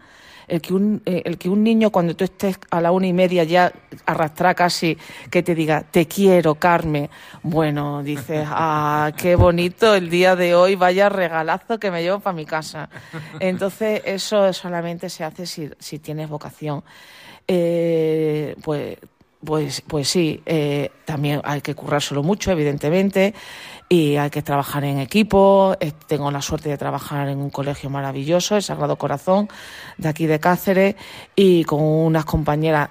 el 0.49 0.61
que 0.61 0.73
un, 0.73 1.01
eh, 1.05 1.21
el 1.25 1.37
que 1.37 1.49
un 1.49 1.63
niño 1.63 1.89
cuando 1.91 2.15
tú 2.15 2.23
estés 2.23 2.57
a 2.69 2.81
la 2.81 2.91
una 2.91 3.07
y 3.07 3.13
media 3.13 3.43
ya 3.43 3.71
arrastra 4.05 4.53
casi 4.53 4.97
que 5.29 5.43
te 5.43 5.55
diga 5.55 5.83
te 5.89 6.07
quiero 6.07 6.55
Carmen, 6.55 7.09
bueno 7.43 8.03
dices 8.03 8.45
ah 8.49 9.11
qué 9.15 9.35
bonito 9.35 9.95
el 9.95 10.09
día 10.09 10.35
de 10.35 10.55
hoy 10.55 10.75
vaya 10.75 11.09
regalazo 11.09 11.79
que 11.79 11.91
me 11.91 12.01
llevo 12.01 12.19
para 12.19 12.35
mi 12.35 12.45
casa. 12.45 12.89
Entonces 13.39 14.01
eso 14.05 14.51
solamente 14.53 15.09
se 15.09 15.23
hace 15.23 15.45
si, 15.45 15.69
si 15.79 15.99
tienes 15.99 16.29
vocación. 16.29 16.83
Eh, 17.47 18.55
pues 18.63 18.97
pues, 19.43 19.81
pues 19.87 20.09
sí, 20.09 20.41
eh, 20.45 20.91
también 21.05 21.41
hay 21.45 21.61
que 21.61 21.73
currárselo 21.73 22.23
mucho, 22.23 22.51
evidentemente, 22.51 23.33
y 23.87 24.17
hay 24.17 24.29
que 24.29 24.41
trabajar 24.41 24.83
en 24.83 24.99
equipo. 24.99 25.75
Eh, 25.79 25.93
tengo 26.07 26.29
la 26.29 26.41
suerte 26.41 26.69
de 26.69 26.77
trabajar 26.77 27.29
en 27.29 27.39
un 27.39 27.49
colegio 27.49 27.89
maravilloso, 27.89 28.57
el 28.57 28.63
Sagrado 28.63 28.97
Corazón, 28.97 29.47
de 29.97 30.09
aquí 30.09 30.25
de 30.25 30.39
Cáceres, 30.39 30.95
y 31.35 31.63
con 31.63 31.81
unas 31.81 32.25
compañeras 32.25 32.89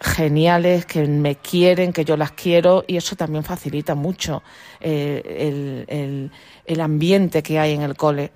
geniales 0.00 0.86
que 0.86 1.04
me 1.04 1.34
quieren, 1.36 1.92
que 1.92 2.04
yo 2.04 2.16
las 2.16 2.30
quiero, 2.30 2.84
y 2.86 2.96
eso 2.96 3.16
también 3.16 3.42
facilita 3.42 3.96
mucho 3.96 4.44
eh, 4.80 5.84
el, 5.88 6.30
el, 6.64 6.80
ambiente 6.80 7.42
que 7.42 7.58
hay 7.58 7.72
en 7.72 7.82
el 7.82 7.96
cole. 7.96 8.30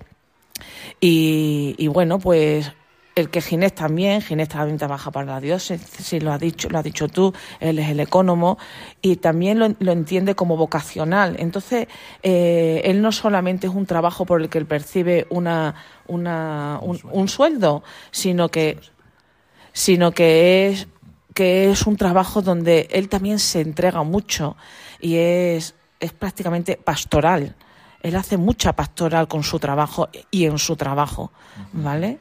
Y, 0.99 1.75
y 1.77 1.87
bueno, 1.87 2.19
pues 2.19 2.69
el 3.15 3.29
que 3.29 3.41
Ginés 3.41 3.75
también, 3.75 4.21
Ginés 4.21 4.49
también 4.49 4.77
trabaja 4.77 5.11
para 5.11 5.33
la 5.33 5.39
diócesis, 5.39 5.87
si 5.87 6.19
lo 6.19 6.31
ha 6.31 6.37
dicho, 6.37 6.69
lo 6.69 6.79
ha 6.79 6.83
dicho 6.83 7.07
tú, 7.07 7.33
él 7.59 7.77
es 7.79 7.89
el 7.89 7.99
ecónomo 7.99 8.57
y 9.01 9.17
también 9.17 9.59
lo, 9.59 9.91
entiende 9.91 10.35
como 10.35 10.57
vocacional. 10.57 11.35
Entonces, 11.39 11.87
eh, 12.23 12.81
él 12.85 13.01
no 13.01 13.11
solamente 13.11 13.67
es 13.67 13.73
un 13.73 13.85
trabajo 13.85 14.25
por 14.25 14.41
el 14.41 14.49
que 14.49 14.57
él 14.57 14.65
percibe 14.65 15.27
una, 15.29 15.75
una 16.07 16.79
un, 16.81 17.27
sueldo, 17.27 17.83
sino 18.11 18.49
que, 18.49 18.79
sino 19.73 20.11
que 20.11 20.69
es 20.69 20.87
que 21.35 21.71
es 21.71 21.87
un 21.87 21.97
trabajo 21.97 22.43
donde 22.43 22.87
él 22.91 23.09
también 23.09 23.39
se 23.39 23.61
entrega 23.61 24.03
mucho 24.03 24.55
y 24.99 25.15
es, 25.15 25.73
es 25.99 26.13
prácticamente 26.13 26.77
pastoral. 26.77 27.55
Él 28.01 28.15
hace 28.15 28.37
mucha 28.37 28.73
pastoral 28.73 29.27
con 29.27 29.43
su 29.43 29.57
trabajo 29.59 30.09
y 30.29 30.45
en 30.45 30.59
su 30.59 30.75
trabajo, 30.75 31.31
¿vale? 31.71 32.19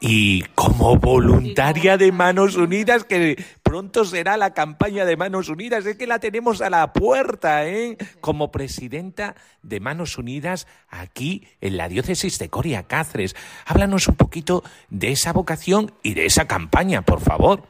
Y 0.00 0.42
como 0.54 0.96
voluntaria 0.96 1.96
de 1.96 2.12
Manos 2.12 2.56
Unidas, 2.56 3.04
que 3.04 3.42
pronto 3.62 4.04
será 4.04 4.36
la 4.36 4.54
campaña 4.54 5.04
de 5.04 5.16
Manos 5.16 5.48
Unidas, 5.48 5.86
es 5.86 5.96
que 5.96 6.06
la 6.06 6.20
tenemos 6.20 6.62
a 6.62 6.70
la 6.70 6.92
puerta, 6.92 7.66
¿eh? 7.66 7.96
Como 8.20 8.52
presidenta 8.52 9.34
de 9.62 9.80
Manos 9.80 10.16
Unidas 10.16 10.68
aquí 10.88 11.48
en 11.60 11.76
la 11.76 11.88
diócesis 11.88 12.38
de 12.38 12.48
Coria 12.48 12.84
Cáceres. 12.84 13.34
Háblanos 13.66 14.06
un 14.06 14.14
poquito 14.14 14.62
de 14.88 15.10
esa 15.10 15.32
vocación 15.32 15.92
y 16.02 16.14
de 16.14 16.26
esa 16.26 16.46
campaña, 16.46 17.02
por 17.02 17.20
favor. 17.20 17.64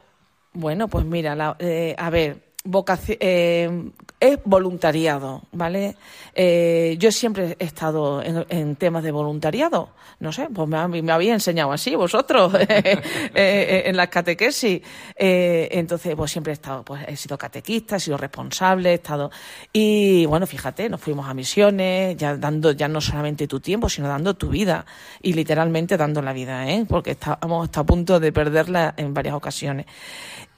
Bueno, 0.53 0.87
pues 0.87 1.05
mira, 1.05 1.55
eh, 1.59 1.95
a 1.97 2.09
ver, 2.09 2.48
vocación, 2.69 3.17
eh, 3.19 3.91
es 4.19 4.39
voluntariado, 4.43 5.41
¿vale? 5.51 5.95
Eh, 6.35 6.95
yo 6.99 7.11
siempre 7.11 7.55
he 7.57 7.65
estado 7.65 8.21
en, 8.21 8.75
temas 8.75 9.03
de 9.03 9.11
voluntariado, 9.11 9.89
no 10.19 10.31
sé, 10.31 10.49
pues 10.53 10.67
me, 10.67 11.01
me 11.01 11.11
había 11.11 11.33
enseñado 11.33 11.71
así 11.71 11.95
vosotros 11.95 12.53
eh, 12.59 13.83
en 13.85 13.95
las 13.95 14.09
catequesis. 14.09 14.81
entonces, 15.15 16.15
pues 16.15 16.31
siempre 16.31 16.51
he 16.51 16.53
estado, 16.53 16.83
pues 16.83 17.03
he 17.07 17.15
sido 17.15 17.37
catequista, 17.37 17.95
he 17.95 17.99
sido 17.99 18.17
responsable, 18.17 18.91
he 18.91 18.95
estado. 18.95 19.31
Y 19.71 20.25
bueno, 20.25 20.45
fíjate, 20.45 20.89
nos 20.89 21.01
fuimos 21.01 21.27
a 21.27 21.33
misiones, 21.33 22.17
ya 22.17 22.35
dando 22.35 22.73
ya 22.73 22.87
no 22.87 23.01
solamente 23.01 23.47
tu 23.47 23.59
tiempo, 23.59 23.89
sino 23.89 24.07
dando 24.07 24.35
tu 24.35 24.49
vida 24.49 24.85
y 25.21 25.33
literalmente 25.33 25.97
dando 25.97 26.21
la 26.21 26.33
vida, 26.33 26.69
¿eh? 26.69 26.85
Porque 26.87 27.11
estábamos 27.11 27.65
hasta 27.65 27.79
a 27.81 27.85
punto 27.85 28.19
de 28.19 28.31
perderla 28.31 28.93
en 28.97 29.13
varias 29.13 29.35
ocasiones. 29.35 29.85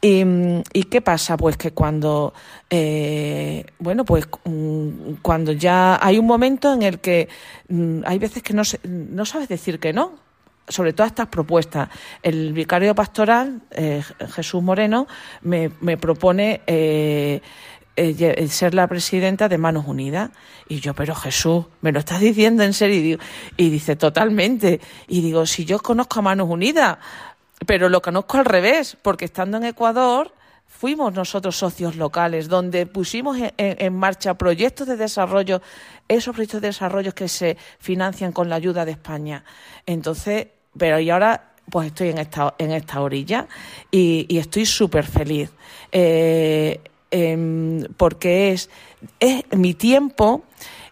Y, 0.03 0.83
qué 0.85 1.01
pasa? 1.01 1.37
Pues 1.37 1.57
que 1.57 1.71
cuando, 1.71 2.33
eh, 2.71 3.65
bueno, 3.77 4.03
pues 4.03 4.27
mm, 4.45 5.13
cuando 5.21 5.51
ya 5.51 6.03
hay 6.03 6.17
un 6.17 6.25
momento 6.25 6.73
en 6.73 6.81
el 6.81 6.99
que 6.99 7.29
mm, 7.69 7.99
hay 8.05 8.17
veces 8.17 8.41
que 8.41 8.53
no, 8.53 8.63
no 8.83 9.25
sabes 9.25 9.47
decir 9.47 9.79
que 9.79 9.93
no, 9.93 10.13
sobre 10.67 10.93
todas 10.93 11.11
estas 11.11 11.27
propuestas. 11.27 11.89
El 12.23 12.51
vicario 12.53 12.95
pastoral, 12.95 13.61
eh, 13.69 14.01
Jesús 14.33 14.63
Moreno, 14.63 15.05
me, 15.43 15.69
me 15.81 15.97
propone 15.97 16.61
eh, 16.65 17.41
ser 18.49 18.73
la 18.73 18.87
presidenta 18.87 19.49
de 19.49 19.59
Manos 19.59 19.85
Unidas. 19.87 20.31
Y 20.67 20.79
yo, 20.79 20.95
pero 20.95 21.13
Jesús, 21.13 21.65
¿me 21.81 21.91
lo 21.91 21.99
estás 21.99 22.21
diciendo 22.21 22.63
en 22.63 22.73
serio? 22.73 23.19
Y 23.55 23.69
dice, 23.69 23.95
totalmente. 23.95 24.79
Y 25.07 25.21
digo, 25.21 25.45
si 25.45 25.65
yo 25.65 25.77
conozco 25.77 26.19
a 26.19 26.23
Manos 26.23 26.49
Unidas, 26.49 26.97
pero 27.65 27.89
lo 27.89 28.01
conozco 28.01 28.37
al 28.37 28.45
revés, 28.45 28.97
porque 29.01 29.25
estando 29.25 29.57
en 29.57 29.65
Ecuador 29.65 30.33
fuimos 30.65 31.13
nosotros 31.13 31.57
socios 31.57 31.95
locales, 31.95 32.47
donde 32.47 32.87
pusimos 32.87 33.37
en, 33.57 33.95
marcha 33.95 34.33
proyectos 34.33 34.87
de 34.87 34.97
desarrollo, 34.97 35.61
esos 36.07 36.33
proyectos 36.33 36.61
de 36.61 36.69
desarrollo 36.69 37.13
que 37.13 37.27
se 37.27 37.57
financian 37.77 38.31
con 38.31 38.49
la 38.49 38.55
ayuda 38.55 38.85
de 38.85 38.91
España. 38.91 39.43
Entonces, 39.85 40.47
pero 40.75 40.99
y 40.99 41.09
ahora 41.09 41.51
pues 41.69 41.87
estoy 41.87 42.09
en 42.09 42.17
esta, 42.17 42.55
en 42.57 42.71
esta 42.71 43.01
orilla 43.01 43.47
y, 43.91 44.25
estoy 44.37 44.65
súper 44.65 45.05
feliz. 45.05 45.51
Eh, 45.91 46.81
em, 47.11 47.83
porque 47.95 48.53
es, 48.53 48.69
es 49.19 49.43
mi 49.51 49.73
tiempo 49.73 50.45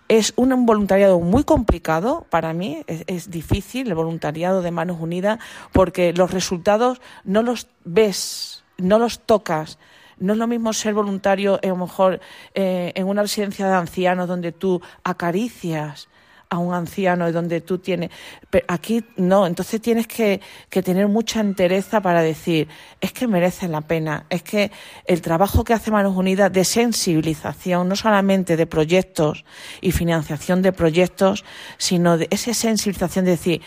es 0.10 0.34
un 0.36 0.66
voluntariado 0.66 1.20
muy 1.20 1.44
complicado 1.44 2.26
para 2.30 2.52
mí, 2.52 2.84
es, 2.88 3.30
difícil 3.30 3.88
el 3.88 3.96
voluntariado 3.96 4.62
de 4.62 4.72
Manos 4.72 4.98
Unidas 5.00 5.40
porque 5.72 6.14
los 6.14 6.32
resultados 6.32 7.00
no 7.24 7.44
los 7.44 7.68
ves, 7.86 8.64
no 8.78 9.00
los 9.00 9.20
tocas. 9.20 9.78
No 10.18 10.34
es 10.34 10.40
lo 10.40 10.48
mismo 10.48 10.74
ser 10.74 10.94
voluntario, 10.94 11.62
a 11.64 11.68
lo 11.68 11.78
mejor, 11.78 12.20
eh, 12.54 12.92
en 12.96 13.08
una 13.08 13.22
residencia 13.22 13.68
de 13.68 13.76
ancianos 13.76 14.28
donde 14.28 14.52
tú 14.52 14.82
acaricias 15.06 16.10
a 16.50 16.58
un 16.58 16.74
anciano 16.74 17.32
donde 17.32 17.62
tú 17.62 17.78
tienes. 17.78 18.10
Pero 18.50 18.66
aquí 18.68 19.04
no, 19.18 19.46
entonces 19.46 19.80
tienes 19.82 20.08
que, 20.08 20.42
que, 20.70 20.82
tener 20.82 21.08
mucha 21.08 21.40
entereza 21.42 22.02
para 22.02 22.22
decir, 22.22 22.68
es 23.00 23.14
que 23.14 23.28
merece 23.28 23.68
la 23.68 23.82
pena, 23.82 24.26
es 24.30 24.42
que 24.42 24.72
el 25.06 25.22
trabajo 25.22 25.64
que 25.64 25.74
hace 25.74 25.92
Manos 25.92 26.16
Unidas 26.16 26.52
de 26.52 26.66
sensibilización, 26.66 27.88
no 27.88 27.96
solamente 27.96 28.58
de 28.58 28.66
proyectos 28.66 29.46
y 29.80 29.92
financiación 29.92 30.62
de 30.62 30.74
proyectos, 30.74 31.46
sino 31.78 32.18
de 32.18 32.28
esa 32.32 32.54
sensibilización 32.54 33.26
de 33.26 33.32
decir, 33.32 33.62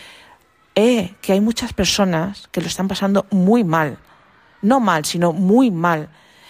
eh, 0.75 1.15
que 1.21 1.33
hay 1.35 1.41
muchas 1.41 1.73
personas 1.73 2.49
que 2.51 2.61
lo 2.61 2.67
están 2.67 2.89
pasando 2.89 3.27
muy 3.31 3.63
mal, 3.63 3.99
no 4.61 4.81
mal, 4.81 5.05
sino 5.05 5.33
muy 5.33 5.71
mal, 5.71 6.09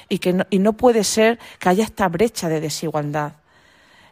y 0.08 0.18
que 0.18 0.46
y 0.48 0.58
no 0.60 0.74
puede 0.74 1.04
ser 1.04 1.38
que 1.58 1.68
haya 1.68 1.84
esta 1.84 2.08
brecha 2.08 2.48
de 2.48 2.60
desigualdad. 2.60 3.41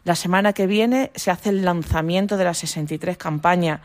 La 0.03 0.15
semana 0.15 0.53
que 0.53 0.67
viene 0.67 1.11
se 1.15 1.31
hace 1.31 1.49
el 1.49 1.63
lanzamiento 1.63 2.37
de 2.37 2.43
las 2.43 2.57
63 2.59 3.17
campañas 3.17 3.81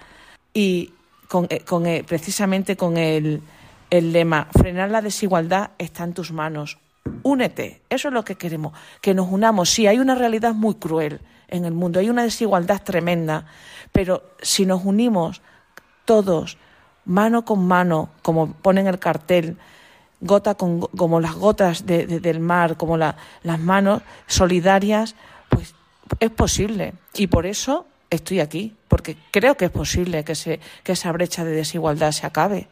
y 0.54 0.92
con, 1.28 1.46
eh, 1.50 1.62
eh, 1.84 2.04
precisamente 2.06 2.76
con 2.76 2.96
el, 2.96 3.42
lema 3.90 4.48
frenar 4.52 4.90
la 4.90 5.02
desigualdad 5.02 5.70
está 5.78 6.04
en 6.04 6.14
tus 6.14 6.32
manos. 6.32 6.78
Únete, 7.22 7.82
eso 7.88 8.08
es 8.08 8.14
lo 8.14 8.24
que 8.24 8.36
queremos, 8.36 8.72
que 9.00 9.14
nos 9.14 9.30
unamos. 9.30 9.70
Sí, 9.70 9.86
hay 9.86 9.98
una 9.98 10.14
realidad 10.14 10.54
muy 10.54 10.74
cruel 10.74 11.20
en 11.48 11.64
el 11.64 11.72
mundo, 11.72 12.00
hay 12.00 12.10
una 12.10 12.22
desigualdad 12.22 12.82
tremenda, 12.82 13.46
pero 13.92 14.22
si 14.40 14.66
nos 14.66 14.84
unimos 14.84 15.42
todos, 16.04 16.56
mano 17.04 17.44
con 17.44 17.66
mano, 17.66 18.10
como 18.22 18.52
pone 18.54 18.80
en 18.80 18.86
el 18.88 18.98
cartel, 18.98 19.56
gota 20.20 20.54
con, 20.54 20.80
como 20.80 21.20
las 21.20 21.34
gotas 21.34 21.86
del 21.86 22.40
mar, 22.40 22.76
como 22.76 22.96
las 22.96 23.60
manos 23.60 24.02
solidarias, 24.26 25.14
es 26.20 26.30
posible 26.30 26.94
y 27.14 27.26
por 27.26 27.46
eso 27.46 27.86
estoy 28.10 28.40
aquí, 28.40 28.74
porque 28.88 29.16
creo 29.30 29.56
que 29.56 29.66
es 29.66 29.70
posible 29.70 30.24
que, 30.24 30.34
se, 30.34 30.60
que 30.82 30.92
esa 30.92 31.12
brecha 31.12 31.44
de 31.44 31.52
desigualdad 31.52 32.12
se 32.12 32.26
acabe. 32.26 32.68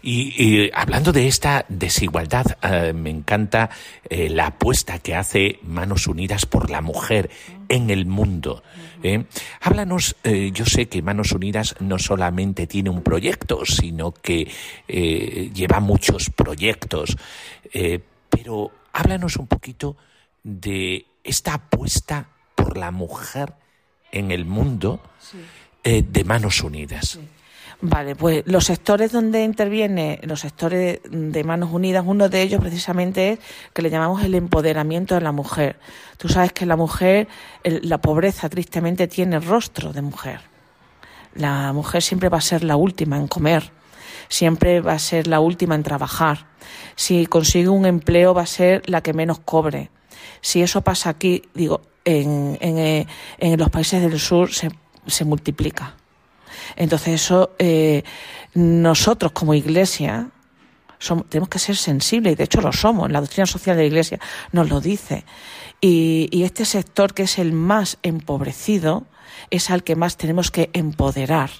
Y, 0.00 0.70
hablando 0.74 1.12
de 1.12 1.26
esta 1.26 1.64
desigualdad, 1.68 2.46
eh, 2.62 2.92
me 2.92 3.10
encanta 3.10 3.68
eh, 4.08 4.28
la 4.28 4.46
apuesta 4.46 5.00
que 5.00 5.16
hace 5.16 5.58
Manos 5.62 6.06
Unidas 6.06 6.46
por 6.46 6.70
la 6.70 6.80
mujer 6.80 7.30
en 7.68 7.90
el 7.90 8.06
mundo. 8.06 8.62
¿eh? 9.02 9.24
Háblanos, 9.60 10.14
yo 10.24 10.64
sé 10.66 10.88
que 10.88 11.02
Manos 11.02 11.32
Unidas 11.32 11.74
no 11.80 11.98
solamente 11.98 12.68
tiene 12.68 12.90
un 12.90 13.02
proyecto, 13.02 13.66
sino 13.66 14.12
que 14.12 14.48
lleva 14.86 15.80
muchos 15.80 16.30
proyectos, 16.30 17.16
pero 18.30 18.70
háblanos 18.92 19.36
un 19.36 19.48
poquito 19.48 19.96
de 20.42 21.04
esta 21.24 21.54
apuesta 21.54 22.28
por 22.58 22.76
la 22.76 22.90
mujer 22.90 23.54
en 24.10 24.30
el 24.30 24.44
mundo 24.44 25.00
eh, 25.84 26.04
de 26.06 26.24
Manos 26.24 26.62
Unidas. 26.62 27.18
Vale, 27.80 28.16
pues 28.16 28.42
los 28.46 28.64
sectores 28.64 29.12
donde 29.12 29.44
interviene, 29.44 30.18
los 30.24 30.40
sectores 30.40 30.98
de 31.08 31.44
Manos 31.44 31.70
Unidas, 31.72 32.02
uno 32.04 32.28
de 32.28 32.42
ellos 32.42 32.60
precisamente 32.60 33.32
es 33.32 33.38
que 33.72 33.82
le 33.82 33.90
llamamos 33.90 34.24
el 34.24 34.34
empoderamiento 34.34 35.14
de 35.14 35.20
la 35.20 35.30
mujer. 35.30 35.78
Tú 36.16 36.28
sabes 36.28 36.52
que 36.52 36.66
la 36.66 36.74
mujer, 36.74 37.28
la 37.62 37.98
pobreza 37.98 38.48
tristemente 38.48 39.06
tiene 39.06 39.38
rostro 39.38 39.92
de 39.92 40.02
mujer. 40.02 40.40
La 41.34 41.72
mujer 41.72 42.02
siempre 42.02 42.28
va 42.28 42.38
a 42.38 42.40
ser 42.40 42.64
la 42.64 42.74
última 42.74 43.16
en 43.16 43.28
comer 43.28 43.70
siempre 44.28 44.80
va 44.80 44.92
a 44.92 44.98
ser 44.98 45.26
la 45.26 45.40
última 45.40 45.74
en 45.74 45.82
trabajar. 45.82 46.46
Si 46.96 47.26
consigue 47.26 47.68
un 47.68 47.86
empleo 47.86 48.34
va 48.34 48.42
a 48.42 48.46
ser 48.46 48.82
la 48.88 49.02
que 49.02 49.12
menos 49.12 49.40
cobre. 49.40 49.90
Si 50.40 50.62
eso 50.62 50.82
pasa 50.82 51.10
aquí, 51.10 51.42
digo, 51.54 51.80
en, 52.08 52.56
en, 52.60 52.78
eh, 52.78 53.06
en 53.38 53.58
los 53.58 53.70
países 53.70 54.00
del 54.00 54.18
sur 54.18 54.52
se, 54.52 54.70
se 55.06 55.24
multiplica. 55.24 55.94
Entonces 56.76 57.22
eso, 57.22 57.50
eh, 57.58 58.02
nosotros 58.54 59.32
como 59.32 59.54
iglesia, 59.54 60.28
somos, 60.98 61.28
tenemos 61.28 61.48
que 61.48 61.58
ser 61.58 61.76
sensibles, 61.76 62.32
y 62.32 62.36
de 62.36 62.44
hecho 62.44 62.60
lo 62.60 62.72
somos, 62.72 63.10
la 63.10 63.20
doctrina 63.20 63.46
social 63.46 63.76
de 63.76 63.82
la 63.82 63.88
iglesia 63.88 64.18
nos 64.52 64.68
lo 64.68 64.80
dice. 64.80 65.24
Y, 65.80 66.28
y 66.32 66.42
este 66.42 66.64
sector 66.64 67.14
que 67.14 67.24
es 67.24 67.38
el 67.38 67.52
más 67.52 67.98
empobrecido 68.02 69.04
es 69.50 69.70
al 69.70 69.84
que 69.84 69.94
más 69.94 70.16
tenemos 70.16 70.50
que 70.50 70.70
empoderar. 70.72 71.50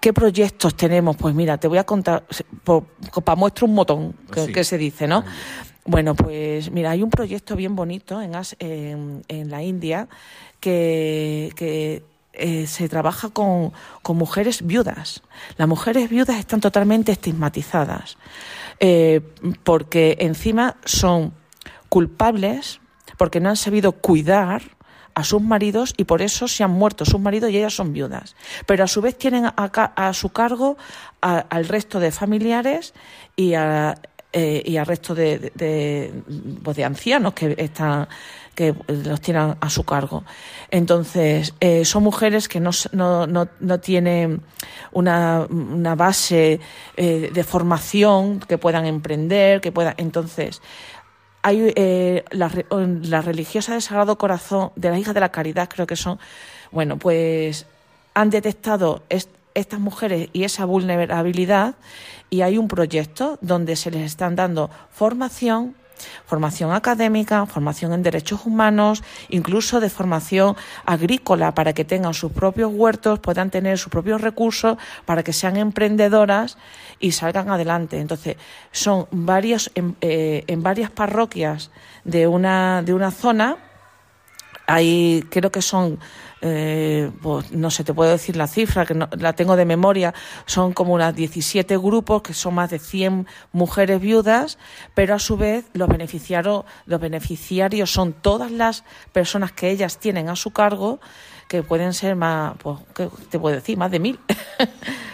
¿Qué 0.00 0.12
proyectos 0.12 0.76
tenemos? 0.76 1.16
Pues 1.16 1.34
mira, 1.34 1.58
te 1.58 1.66
voy 1.68 1.78
a 1.78 1.84
contar, 1.84 2.24
para 2.64 3.36
muestra 3.36 3.66
un 3.66 4.14
que, 4.30 4.46
Sí. 4.46 4.52
que 4.52 4.64
se 4.64 4.78
dice, 4.78 5.08
¿no? 5.08 5.24
Bueno, 5.86 6.14
pues 6.16 6.70
mira, 6.70 6.90
hay 6.90 7.02
un 7.02 7.10
proyecto 7.10 7.54
bien 7.54 7.76
bonito 7.76 8.20
en, 8.20 8.34
As- 8.34 8.56
en, 8.58 9.22
la 9.28 9.62
India 9.62 10.08
que, 10.60 12.02
eh, 12.32 12.66
se 12.66 12.88
trabaja 12.88 13.30
con, 13.30 13.72
con 14.02 14.16
mujeres 14.16 14.66
viudas. 14.66 15.22
Las 15.56 15.68
mujeres 15.68 16.10
viudas 16.10 16.38
están 16.38 16.60
totalmente 16.60 17.12
estigmatizadas 17.12 18.18
eh, 18.80 19.20
porque 19.64 20.16
encima 20.20 20.76
son 20.84 21.32
culpables 21.88 22.80
porque 23.16 23.40
no 23.40 23.48
han 23.48 23.56
sabido 23.56 23.92
cuidar 23.92 24.76
a 25.14 25.24
sus 25.24 25.40
maridos 25.40 25.94
y 25.96 26.04
por 26.04 26.20
eso 26.20 26.46
se 26.46 26.62
han 26.62 26.72
muerto 26.72 27.06
sus 27.06 27.20
maridos 27.20 27.50
y 27.50 27.56
ellas 27.56 27.74
son 27.74 27.94
viudas. 27.94 28.36
Pero 28.66 28.84
a 28.84 28.86
su 28.86 29.00
vez 29.00 29.16
tienen 29.16 29.46
a, 29.46 29.52
a 29.56 30.12
su 30.12 30.28
cargo 30.28 30.76
al 31.22 31.68
resto 31.68 32.00
de 32.00 32.10
familiares 32.12 32.92
y, 33.34 33.54
a, 33.54 33.94
eh, 34.38 34.62
y 34.64 34.76
al 34.76 34.84
resto 34.86 35.14
de, 35.14 35.50
pues 36.62 36.76
de 36.76 36.84
ancianos 36.84 37.32
que 37.32 37.54
están 37.58 38.06
que 38.54 38.74
los 38.88 39.20
tienen 39.20 39.54
a 39.60 39.68
su 39.68 39.82
cargo. 39.84 40.24
Entonces, 40.70 41.52
eh, 41.60 41.84
son 41.84 42.02
mujeres 42.02 42.48
que 42.48 42.58
no, 42.58 42.70
no, 42.92 43.26
no, 43.26 43.48
no 43.60 43.80
tienen 43.80 44.40
una, 44.92 45.46
una 45.50 45.94
base 45.94 46.58
eh, 46.96 47.30
de 47.32 47.44
formación 47.44 48.40
que 48.40 48.56
puedan 48.56 48.86
emprender, 48.86 49.60
que 49.60 49.72
puedan. 49.72 49.94
Entonces, 49.98 50.62
hay 51.42 51.70
eh, 51.76 52.24
las 52.30 52.52
las 52.70 53.24
religiosas 53.26 53.74
del 53.74 53.82
Sagrado 53.82 54.16
Corazón, 54.16 54.72
de 54.74 54.88
las 54.90 54.98
hijas 54.98 55.14
de 55.14 55.20
la 55.20 55.30
caridad, 55.30 55.68
creo 55.68 55.86
que 55.86 55.96
son, 55.96 56.18
bueno, 56.72 56.96
pues 56.96 57.66
han 58.14 58.30
detectado 58.30 59.02
est- 59.10 59.35
estas 59.56 59.80
mujeres 59.80 60.28
y 60.32 60.44
esa 60.44 60.64
vulnerabilidad 60.64 61.74
y 62.30 62.42
hay 62.42 62.58
un 62.58 62.68
proyecto 62.68 63.38
donde 63.40 63.74
se 63.76 63.90
les 63.90 64.02
están 64.02 64.36
dando 64.36 64.70
formación, 64.90 65.74
formación 66.26 66.72
académica, 66.72 67.46
formación 67.46 67.92
en 67.92 68.02
derechos 68.02 68.44
humanos, 68.44 69.02
incluso 69.30 69.80
de 69.80 69.88
formación 69.88 70.56
agrícola 70.84 71.54
para 71.54 71.72
que 71.72 71.84
tengan 71.84 72.14
sus 72.14 72.32
propios 72.32 72.70
huertos, 72.72 73.18
puedan 73.18 73.50
tener 73.50 73.78
sus 73.78 73.90
propios 73.90 74.20
recursos, 74.20 74.76
para 75.04 75.22
que 75.22 75.32
sean 75.32 75.56
emprendedoras 75.56 76.58
y 77.00 77.12
salgan 77.12 77.48
adelante. 77.50 77.98
Entonces, 77.98 78.36
son 78.72 79.06
varios 79.10 79.70
en, 79.74 79.96
eh, 80.00 80.44
en 80.46 80.62
varias 80.62 80.90
parroquias 80.90 81.70
de 82.04 82.26
una 82.26 82.82
de 82.82 82.92
una 82.92 83.10
zona 83.10 83.56
hay, 84.66 85.24
creo 85.30 85.50
que 85.50 85.62
son, 85.62 85.98
eh, 86.40 87.10
pues, 87.22 87.52
no 87.52 87.70
sé, 87.70 87.84
te 87.84 87.94
puedo 87.94 88.10
decir 88.10 88.36
la 88.36 88.46
cifra, 88.46 88.84
que 88.84 88.94
no, 88.94 89.08
la 89.18 89.32
tengo 89.34 89.56
de 89.56 89.64
memoria, 89.64 90.14
son 90.44 90.72
como 90.72 90.94
unas 90.94 91.14
17 91.14 91.76
grupos, 91.76 92.22
que 92.22 92.34
son 92.34 92.54
más 92.54 92.70
de 92.70 92.78
100 92.78 93.26
mujeres 93.52 94.00
viudas, 94.00 94.58
pero 94.94 95.14
a 95.14 95.18
su 95.18 95.36
vez 95.36 95.64
los 95.72 95.88
beneficiarios, 95.88 96.64
los 96.86 97.00
beneficiarios 97.00 97.90
son 97.92 98.12
todas 98.12 98.50
las 98.50 98.84
personas 99.12 99.52
que 99.52 99.70
ellas 99.70 99.98
tienen 99.98 100.28
a 100.28 100.36
su 100.36 100.50
cargo, 100.50 101.00
que 101.48 101.62
pueden 101.62 101.94
ser 101.94 102.16
más, 102.16 102.54
pues, 102.58 102.78
¿qué 102.94 103.08
te 103.30 103.38
puedo 103.38 103.54
decir? 103.54 103.78
Más 103.78 103.90
de 103.90 104.00
mil. 104.00 104.18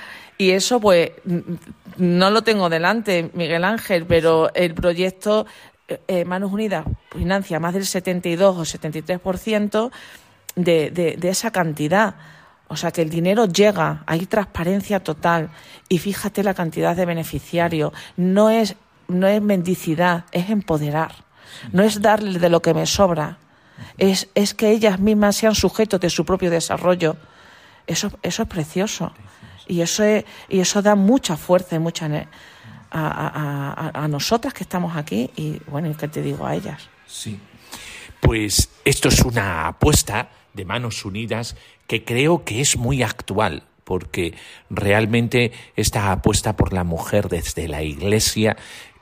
Y 0.43 0.51
eso, 0.51 0.81
pues, 0.81 1.13
no 1.99 2.31
lo 2.31 2.43
tengo 2.43 2.69
delante, 2.69 3.31
Miguel 3.33 3.63
Ángel, 3.65 4.07
pero 4.07 4.53
el 4.55 4.75
proyecto 4.75 5.47
eh, 5.93 6.01
eh, 6.09 6.25
Manos 6.25 6.53
Unidas 6.53 6.85
financia 7.11 7.61
más 7.61 7.75
del 7.75 7.87
72 7.87 8.57
o 8.57 8.63
73% 8.63 9.91
de, 10.57 10.91
de, 10.91 11.17
de 11.17 11.29
esa 11.29 11.51
cantidad. 11.51 12.15
O 12.69 12.77
sea, 12.77 12.91
que 12.91 13.03
el 13.03 13.11
dinero 13.11 13.47
llega, 13.47 14.03
hay 14.07 14.25
transparencia 14.27 15.01
total. 15.01 15.51
Y 15.89 15.99
fíjate 15.99 16.43
la 16.43 16.55
cantidad 16.55 16.97
de 16.97 17.05
beneficiarios. 17.05 17.93
No 18.17 18.49
es, 18.49 18.77
no 19.09 19.27
es 19.27 19.43
mendicidad, 19.43 20.25
es 20.33 20.49
empoderar. 20.49 21.13
No 21.73 21.83
es 21.83 22.01
darle 22.01 22.39
de 22.39 22.49
lo 22.49 22.63
que 22.63 22.73
me 22.73 22.87
sobra. 22.87 23.39
Es, 23.99 24.29
es 24.35 24.55
que 24.55 24.71
ellas 24.71 24.99
mismas 25.01 25.37
sean 25.37 25.55
sujetos 25.55 26.01
de 26.01 26.09
su 26.09 26.25
propio 26.25 26.51
desarrollo. 26.51 27.17
Eso, 27.87 28.11
eso 28.23 28.43
es 28.45 28.49
precioso. 28.49 29.13
Y 29.67 29.83
eso, 29.83 30.03
es, 30.03 30.25
y 30.49 30.61
eso 30.61 30.81
da 30.81 30.95
mucha 30.95 31.37
fuerza 31.37 31.77
y 31.77 31.79
mucha 31.79 32.09
ne- 32.09 32.29
a, 32.93 33.91
a- 33.95 34.05
a- 34.05 34.09
nosotras 34.09 34.53
que 34.55 34.63
estamos 34.65 34.97
aquí 34.97 35.31
y, 35.37 35.59
bueno, 35.67 35.91
y 35.91 35.95
que 35.95 36.09
te 36.09 36.23
digo 36.23 36.47
a 36.47 36.55
ellas. 36.55 36.89
Sí. 37.07 37.39
Pues 38.21 38.69
esto 38.85 39.09
es 39.09 39.21
una 39.23 39.67
apuesta 39.67 40.31
de 40.55 40.65
manos 40.65 41.05
unidas 41.05 41.57
que 41.87 42.05
creo 42.05 42.45
que 42.45 42.61
es 42.61 42.77
muy 42.77 43.03
actual, 43.03 43.65
porque 43.85 44.35
realmente 44.71 45.53
esta 45.77 46.13
apuesta 46.13 46.55
por 46.57 46.73
la 46.73 46.85
mujer 46.85 47.29
desde 47.29 47.67
la 47.69 47.83
Iglesia 47.83 48.57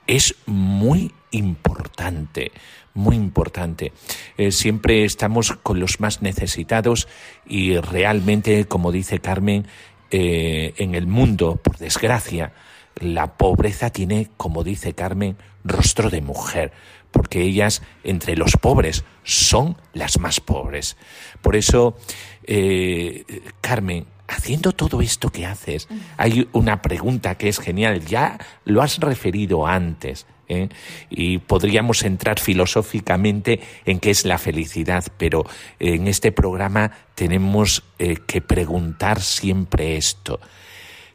es 0.07 0.35
muy 0.47 1.13
importante, 1.33 2.51
muy 2.95 3.15
importante. 3.17 3.93
Eh, 4.39 4.53
siempre 4.53 5.05
estamos 5.05 5.53
con 5.63 5.79
los 5.81 6.01
más 6.01 6.23
necesitados 6.23 7.09
y 7.47 7.77
realmente, 7.77 8.65
como 8.67 8.91
dice 8.91 9.21
Carmen, 9.21 9.67
eh, 10.11 10.75
en 10.79 10.95
el 10.95 11.07
mundo, 11.07 11.57
por 11.57 11.77
desgracia, 11.77 12.53
la 13.01 13.37
pobreza 13.37 13.91
tiene, 13.91 14.31
como 14.37 14.63
dice 14.63 14.95
Carmen, 14.95 15.37
rostro 15.65 16.11
de 16.11 16.21
mujer, 16.21 16.73
porque 17.11 17.43
ellas, 17.43 17.83
entre 18.05 18.37
los 18.37 18.57
pobres, 18.57 19.05
son 19.25 19.77
las 19.93 20.21
más 20.21 20.41
pobres. 20.41 20.97
Por 21.43 21.57
eso, 21.57 21.97
eh, 22.45 23.25
Carmen, 23.61 24.07
haciendo 24.29 24.73
todo 24.73 25.01
esto 25.01 25.31
que 25.31 25.47
haces, 25.47 25.89
hay 26.17 26.49
una 26.53 26.83
pregunta 26.83 27.37
que 27.37 27.49
es 27.49 27.59
genial, 27.59 28.05
ya 28.05 28.39
lo 28.65 28.81
has 28.83 28.99
referido 28.99 29.67
antes, 29.67 30.27
¿eh? 30.49 30.69
y 31.09 31.39
podríamos 31.39 32.03
entrar 32.03 32.39
filosóficamente 32.39 33.61
en 33.87 33.99
qué 33.99 34.11
es 34.11 34.25
la 34.25 34.39
felicidad, 34.39 35.05
pero 35.17 35.45
en 35.79 36.07
este 36.07 36.33
programa 36.33 36.93
tenemos 37.15 37.83
eh, 37.99 38.17
que 38.27 38.41
preguntar 38.41 39.21
siempre 39.21 39.97
esto. 39.97 40.41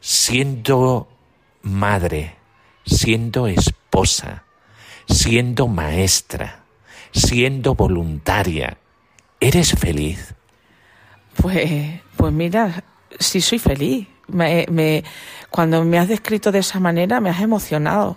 Siendo 0.00 1.08
madre, 1.66 2.36
siendo 2.84 3.46
esposa, 3.48 4.44
siendo 5.08 5.66
maestra, 5.68 6.60
siendo 7.12 7.74
voluntaria, 7.74 8.78
¿eres 9.40 9.72
feliz? 9.72 10.34
Pues, 11.36 12.00
pues 12.16 12.32
mira, 12.32 12.84
sí 13.18 13.40
soy 13.40 13.58
feliz. 13.58 14.06
Me, 14.28 14.66
me- 14.70 15.04
cuando 15.50 15.84
me 15.84 15.98
has 15.98 16.08
descrito 16.08 16.50
de 16.52 16.60
esa 16.60 16.78
manera 16.80 17.20
me 17.20 17.30
has 17.30 17.40
emocionado. 17.40 18.16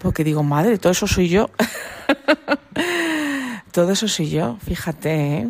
Porque 0.00 0.24
digo, 0.24 0.42
madre, 0.42 0.78
todo 0.78 0.92
eso 0.92 1.06
soy 1.06 1.28
yo. 1.28 1.50
todo 3.72 3.92
eso 3.92 4.08
soy 4.08 4.30
yo, 4.30 4.56
fíjate. 4.64 5.38
¿eh? 5.38 5.48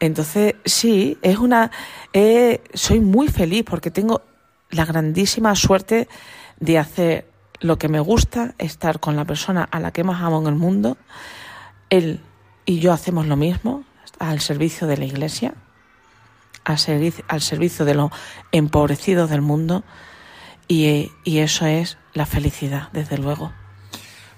Entonces, 0.00 0.54
sí, 0.64 1.18
es 1.22 1.38
una. 1.38 1.70
eh, 2.12 2.62
soy 2.74 3.00
muy 3.00 3.28
feliz 3.28 3.64
porque 3.68 3.90
tengo 3.90 4.22
la 4.70 4.84
grandísima 4.84 5.54
suerte 5.56 6.08
de 6.60 6.78
hacer 6.78 7.30
lo 7.60 7.78
que 7.78 7.88
me 7.88 8.00
gusta, 8.00 8.54
estar 8.58 9.00
con 9.00 9.16
la 9.16 9.24
persona 9.24 9.64
a 9.70 9.80
la 9.80 9.92
que 9.92 10.04
más 10.04 10.22
amo 10.22 10.40
en 10.40 10.46
el 10.48 10.56
mundo. 10.56 10.96
Él 11.90 12.20
y 12.64 12.80
yo 12.80 12.92
hacemos 12.92 13.26
lo 13.26 13.36
mismo, 13.36 13.84
al 14.18 14.40
servicio 14.40 14.86
de 14.86 14.96
la 14.96 15.04
iglesia 15.04 15.54
al, 16.66 16.78
servicio, 16.78 17.24
al 17.28 17.40
servicio 17.40 17.84
de 17.84 17.94
los 17.94 18.10
empobrecidos 18.52 19.30
del 19.30 19.40
mundo 19.40 19.84
y, 20.68 21.12
y 21.24 21.38
eso 21.38 21.64
es 21.64 21.96
la 22.12 22.26
felicidad, 22.26 22.90
desde 22.92 23.18
luego. 23.18 23.52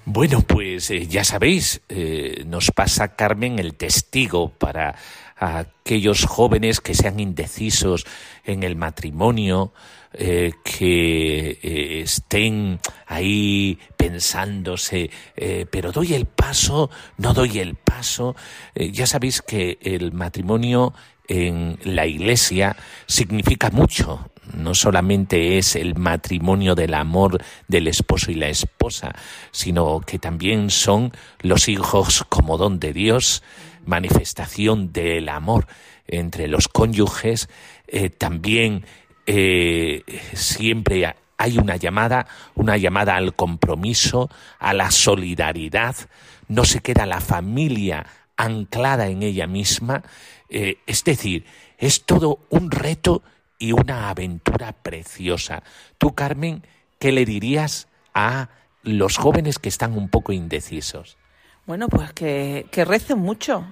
Bueno, 0.05 0.41
pues 0.41 0.91
eh, 0.91 1.07
ya 1.07 1.23
sabéis, 1.23 1.81
eh, 1.89 2.43
nos 2.47 2.71
pasa 2.71 3.15
Carmen 3.15 3.59
el 3.59 3.73
testigo 3.73 4.49
para 4.49 4.95
aquellos 5.35 6.25
jóvenes 6.25 6.81
que 6.81 6.93
sean 6.93 7.19
indecisos 7.19 8.05
en 8.43 8.63
el 8.63 8.75
matrimonio, 8.75 9.73
eh, 10.11 10.53
que 10.63 11.59
eh, 11.61 12.01
estén 12.01 12.79
ahí 13.05 13.77
pensándose, 13.95 15.11
eh, 15.35 15.67
pero 15.69 15.91
doy 15.91 16.15
el 16.15 16.25
paso, 16.25 16.89
no 17.17 17.35
doy 17.35 17.59
el 17.59 17.75
paso. 17.75 18.35
Ya 18.73 19.05
sabéis 19.05 19.43
que 19.43 19.77
el 19.81 20.11
matrimonio 20.11 20.95
en 21.27 21.77
la 21.83 22.07
iglesia 22.07 22.75
significa 23.05 23.69
mucho. 23.69 24.31
No 24.51 24.73
solamente 24.73 25.59
es 25.59 25.75
el 25.75 25.93
matrimonio 25.93 26.73
del 26.73 26.95
amor 26.95 27.43
del 27.67 27.87
esposo 27.87 28.31
y 28.31 28.35
la 28.35 28.49
esposa, 28.49 29.13
sino 29.51 29.99
que 29.99 30.17
también 30.17 30.71
son 30.71 31.11
los 31.41 31.69
hijos 31.69 32.25
como 32.29 32.57
don 32.57 32.79
de 32.79 32.93
Dios, 32.93 33.43
manifestación 33.85 34.91
del 34.91 35.29
amor 35.29 35.67
entre 36.07 36.47
los 36.47 36.67
cónyuges. 36.67 37.47
También 38.17 38.85
eh, 39.31 40.03
siempre 40.33 41.15
hay 41.37 41.59
una 41.59 41.75
llamada, 41.75 42.25
una 42.55 42.77
llamada 42.77 43.15
al 43.15 43.35
compromiso, 43.35 44.27
a 44.57 44.73
la 44.73 44.89
solidaridad. 44.89 45.95
No 46.47 46.65
se 46.65 46.79
queda 46.79 47.05
la 47.05 47.21
familia 47.21 48.07
anclada 48.37 49.07
en 49.07 49.21
ella 49.21 49.45
misma. 49.45 50.01
Eh, 50.49 50.79
es 50.87 51.03
decir, 51.03 51.45
es 51.77 52.05
todo 52.05 52.39
un 52.49 52.71
reto 52.71 53.21
y 53.59 53.71
una 53.71 54.09
aventura 54.09 54.71
preciosa. 54.71 55.61
Tú, 55.99 56.15
Carmen, 56.15 56.63
¿qué 56.97 57.11
le 57.11 57.23
dirías 57.23 57.87
a 58.15 58.49
los 58.81 59.17
jóvenes 59.17 59.59
que 59.59 59.69
están 59.69 59.95
un 59.95 60.09
poco 60.09 60.31
indecisos? 60.31 61.17
Bueno, 61.67 61.87
pues 61.87 62.13
que, 62.13 62.65
que 62.71 62.83
recen 62.83 63.19
mucho. 63.19 63.63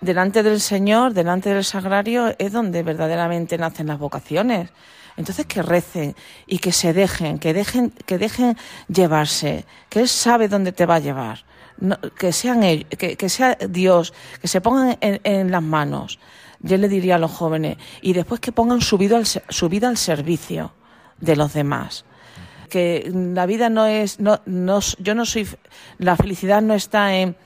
Delante 0.00 0.42
del 0.42 0.60
Señor, 0.60 1.14
delante 1.14 1.52
del 1.54 1.64
sagrario, 1.64 2.34
es 2.38 2.52
donde 2.52 2.82
verdaderamente 2.82 3.56
nacen 3.56 3.86
las 3.86 3.98
vocaciones. 3.98 4.70
Entonces 5.16 5.46
que 5.46 5.62
recen 5.62 6.14
y 6.46 6.58
que 6.58 6.72
se 6.72 6.92
dejen, 6.92 7.38
que 7.38 7.54
dejen, 7.54 7.90
que 8.04 8.18
dejen 8.18 8.56
llevarse, 8.88 9.64
que 9.88 10.00
Él 10.00 10.08
sabe 10.08 10.48
dónde 10.48 10.72
te 10.72 10.86
va 10.86 10.96
a 10.96 11.00
llevar. 11.00 11.44
que 12.18 12.32
sean 12.32 12.60
que, 12.60 13.28
sea 13.28 13.56
Dios, 13.68 14.12
que 14.40 14.48
se 14.48 14.60
pongan 14.60 14.98
en, 15.00 15.50
las 15.50 15.62
manos. 15.62 16.18
Yo 16.60 16.76
le 16.76 16.88
diría 16.88 17.16
a 17.16 17.18
los 17.18 17.30
jóvenes, 17.30 17.78
y 18.02 18.12
después 18.12 18.40
que 18.40 18.52
pongan 18.52 18.80
su 18.80 18.98
vida 18.98 19.16
al, 19.16 19.26
su 19.26 19.68
vida 19.68 19.88
al 19.88 19.96
servicio 19.96 20.72
de 21.18 21.36
los 21.36 21.52
demás. 21.54 22.04
Que 22.68 23.10
la 23.12 23.46
vida 23.46 23.70
no 23.70 23.86
es, 23.86 24.20
no, 24.20 24.40
no, 24.44 24.80
yo 24.98 25.14
no 25.14 25.24
soy, 25.24 25.48
la 25.98 26.16
felicidad 26.16 26.60
no 26.60 26.74
está 26.74 27.14
en 27.14 27.36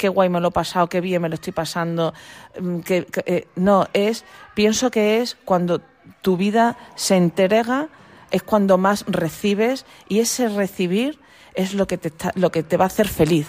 qué 0.00 0.08
guay 0.08 0.30
me 0.30 0.40
lo 0.40 0.48
he 0.48 0.50
pasado, 0.50 0.88
qué 0.88 1.02
bien 1.02 1.20
me 1.20 1.28
lo 1.28 1.34
estoy 1.34 1.52
pasando, 1.52 2.14
mm, 2.58 2.80
que, 2.80 3.06
eh, 3.26 3.46
no, 3.54 3.86
es, 3.92 4.24
pienso 4.54 4.90
que 4.90 5.20
es 5.20 5.36
cuando 5.44 5.82
tu 6.22 6.38
vida 6.38 6.78
se 6.96 7.16
entrega, 7.16 7.88
es 8.30 8.42
cuando 8.42 8.78
más 8.78 9.04
recibes 9.06 9.84
y 10.08 10.20
ese 10.20 10.48
recibir 10.48 11.18
es 11.54 11.74
lo 11.74 11.86
que 11.86 11.98
te, 11.98 12.12
lo 12.34 12.50
que 12.50 12.62
te 12.62 12.78
va 12.78 12.84
a 12.84 12.86
hacer 12.86 13.08
feliz. 13.08 13.46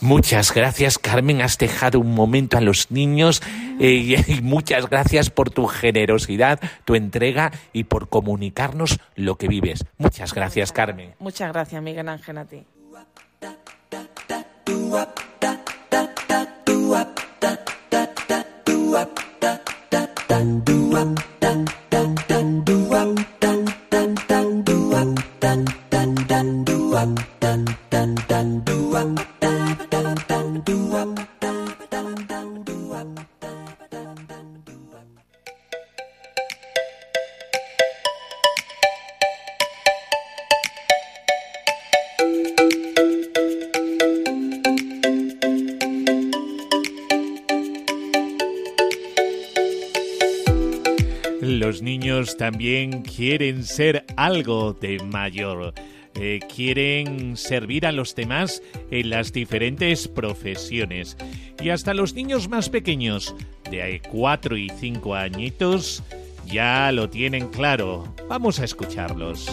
Muchas 0.00 0.52
gracias, 0.54 0.98
Carmen. 0.98 1.42
Has 1.42 1.58
dejado 1.58 2.00
un 2.00 2.14
momento 2.14 2.56
a 2.56 2.60
los 2.62 2.90
niños 2.90 3.42
eh, 3.78 4.24
y 4.26 4.40
muchas 4.40 4.88
gracias 4.88 5.28
por 5.28 5.50
tu 5.50 5.66
generosidad, 5.66 6.58
tu 6.86 6.94
entrega 6.94 7.52
y 7.74 7.84
por 7.84 8.08
comunicarnos 8.08 8.98
lo 9.14 9.36
que 9.36 9.48
vives. 9.48 9.84
Muchas 9.98 10.32
gracias, 10.32 10.72
Carmen. 10.72 11.14
Muchas 11.18 11.52
gracias, 11.52 11.82
Miguel 11.82 12.08
Ángel, 12.08 12.38
a 12.38 12.44
ti. 12.46 12.64
do 14.66 14.96
up, 14.96 15.20
dun, 15.40 15.58
dun, 15.90 16.08
da 16.28 16.44
da. 16.66 16.76
También 52.46 53.02
quieren 53.02 53.64
ser 53.64 54.04
algo 54.16 54.72
de 54.72 55.00
mayor. 55.00 55.74
Eh, 56.14 56.38
quieren 56.54 57.36
servir 57.36 57.84
a 57.86 57.90
los 57.90 58.14
demás 58.14 58.62
en 58.92 59.10
las 59.10 59.32
diferentes 59.32 60.06
profesiones. 60.06 61.16
Y 61.60 61.70
hasta 61.70 61.92
los 61.92 62.14
niños 62.14 62.48
más 62.48 62.68
pequeños, 62.68 63.34
de 63.68 64.00
4 64.12 64.56
y 64.58 64.68
5 64.68 65.16
añitos, 65.16 66.04
ya 66.46 66.92
lo 66.92 67.10
tienen 67.10 67.48
claro. 67.48 68.14
Vamos 68.28 68.60
a 68.60 68.64
escucharlos. 68.64 69.50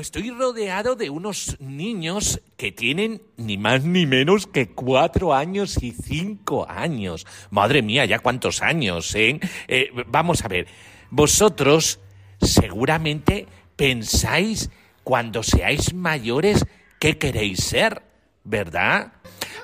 Bueno, 0.00 0.06
estoy 0.06 0.30
rodeado 0.30 0.96
de 0.96 1.10
unos 1.10 1.58
niños 1.60 2.40
que 2.56 2.72
tienen 2.72 3.20
ni 3.36 3.58
más 3.58 3.84
ni 3.84 4.06
menos 4.06 4.46
que 4.46 4.70
cuatro 4.70 5.34
años 5.34 5.82
y 5.82 5.92
cinco 5.92 6.66
años. 6.70 7.26
Madre 7.50 7.82
mía, 7.82 8.06
ya 8.06 8.18
cuántos 8.18 8.62
años, 8.62 9.14
¿eh? 9.14 9.38
eh 9.68 9.90
vamos 10.06 10.42
a 10.42 10.48
ver, 10.48 10.68
vosotros 11.10 12.00
seguramente 12.40 13.46
pensáis 13.76 14.70
cuando 15.04 15.42
seáis 15.42 15.92
mayores 15.92 16.64
qué 16.98 17.18
queréis 17.18 17.62
ser, 17.62 18.00
¿verdad? 18.42 19.12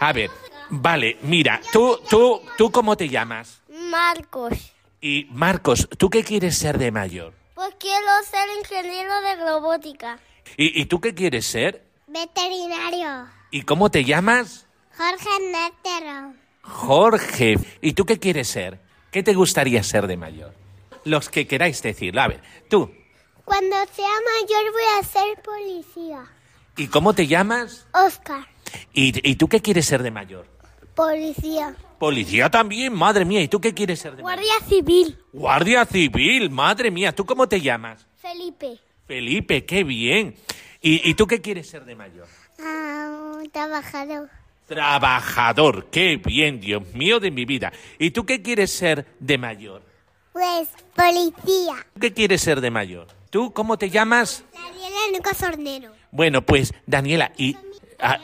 A 0.01 0.13
ver, 0.13 0.29
vale, 0.69 1.17
mira, 1.23 1.63
tú, 1.73 1.99
tú, 2.11 2.43
tú, 2.59 2.71
¿cómo 2.71 2.95
te 2.95 3.09
llamas? 3.09 3.63
Marcos. 3.91 4.75
Y 5.01 5.29
Marcos, 5.31 5.89
¿tú 5.97 6.11
qué 6.11 6.23
quieres 6.23 6.59
ser 6.59 6.77
de 6.77 6.93
mayor? 6.93 7.46
Pues 7.57 7.75
quiero 7.79 8.07
ser 8.31 8.47
ingeniero 8.59 9.19
de 9.23 9.37
robótica. 9.37 10.19
¿Y, 10.59 10.85
tú 10.85 11.01
qué 11.01 11.15
quieres 11.15 11.47
ser? 11.47 11.87
Veterinario. 12.07 13.29
¿Y 13.51 13.63
cómo 13.63 13.91
te 13.91 14.05
llamas? 14.05 14.67
Jorge 14.95 15.31
Nétero. 15.41 16.35
Jorge. 16.61 17.57
¿Y 17.81 17.95
tú 17.95 18.05
qué 18.05 18.19
quieres 18.19 18.49
ser? 18.49 18.79
¿Qué 19.11 19.23
te 19.23 19.33
gustaría 19.33 19.83
ser 19.83 20.07
de 20.07 20.19
mayor? 20.19 20.53
Los 21.05 21.31
que 21.31 21.47
queráis 21.47 21.81
decirlo. 21.81 22.21
A 22.21 22.29
ver, 22.29 22.43
tú. 22.69 22.93
Cuando 23.47 23.75
sea 23.91 24.15
mayor 24.35 24.73
voy 24.73 25.01
a 25.01 25.03
ser 25.03 25.43
policía. 25.43 26.27
¿Y 26.77 26.89
cómo 26.89 27.15
te 27.15 27.27
llamas? 27.27 27.87
Oscar. 27.95 28.47
¿Y, 28.93 29.27
¿Y, 29.27 29.37
tú 29.37 29.49
qué 29.49 29.63
quieres 29.63 29.87
ser 29.87 30.03
de 30.03 30.11
mayor? 30.11 30.47
Policía. 30.97 31.77
Policía 31.99 32.51
también, 32.51 32.95
madre 32.95 33.27
mía. 33.27 33.43
¿Y 33.43 33.49
tú 33.49 33.61
qué 33.61 33.75
quieres 33.75 34.01
ser 34.01 34.17
de 34.17 34.23
Guardia 34.23 34.55
civil. 34.67 35.19
Guardia 35.31 35.85
civil, 35.85 36.49
madre 36.49 36.91
mía. 36.91 37.15
¿Tú 37.15 37.27
cómo 37.27 37.47
te 37.47 37.61
llamas? 37.61 38.07
Felipe. 38.17 38.81
Felipe, 39.07 39.67
qué 39.67 39.85
bien. 39.85 40.35
¿Y, 40.81 41.15
tú 41.15 41.27
qué 41.27 41.41
quieres 41.41 41.69
ser 41.69 41.85
de 41.85 41.97
mayor? 41.97 42.27
Ah, 42.61 43.41
trabajador. 43.53 44.31
Trabajador, 44.67 45.87
qué 45.91 46.17
bien, 46.17 46.61
Dios 46.61 46.83
mío 46.95 47.21
de 47.21 47.31
mi 47.31 47.45
vida. 47.45 47.73
¿Y 47.99 48.13
tú 48.13 48.25
qué 48.25 48.41
quieres 48.41 48.73
ser 48.73 49.07
de 49.19 49.37
mayor? 49.37 49.83
Pues 50.33 50.69
policía. 50.95 51.87
¿Qué 52.01 52.13
quieres 52.13 52.41
ser 52.41 52.61
de 52.61 52.71
mayor? 52.71 53.09
¿Tú 53.31 53.53
cómo 53.53 53.77
te 53.77 53.91
llamas? 53.91 54.45
Daniela 54.55 55.17
Lucas 55.17 55.43
Hornero. 55.43 55.93
Bueno, 56.11 56.43
pues 56.43 56.73
Daniela, 56.87 57.33
y... 57.37 57.57
Ah, 57.99 58.19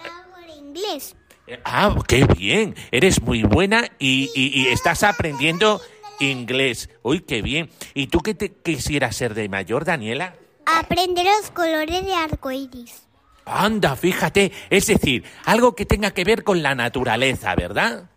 inglés. 0.58 1.16
Ah, 1.64 1.96
qué 2.06 2.24
bien. 2.24 2.74
Eres 2.90 3.22
muy 3.22 3.42
buena 3.42 3.90
y, 3.98 4.68
estás 4.68 5.02
aprendiendo 5.02 5.80
inglés. 6.20 6.88
Uy, 7.02 7.20
qué 7.20 7.42
bien. 7.42 7.70
¿Y 7.94 8.06
tú 8.06 8.20
qué 8.20 8.34
te 8.34 8.52
quisieras 8.52 9.16
ser 9.16 9.34
de 9.34 9.48
mayor, 9.48 9.84
Daniela? 9.84 10.34
Aprender 10.66 11.26
los 11.26 11.50
colores 11.50 12.04
de 12.04 12.14
arcoíris. 12.14 13.02
Anda, 13.44 13.96
fíjate. 13.96 14.52
Es 14.70 14.86
decir, 14.86 15.24
algo 15.44 15.74
que 15.74 15.86
tenga 15.86 16.12
que 16.12 16.24
ver 16.24 16.44
con 16.44 16.62
la 16.62 16.74
naturaleza, 16.74 17.54
¿verdad? 17.54 18.08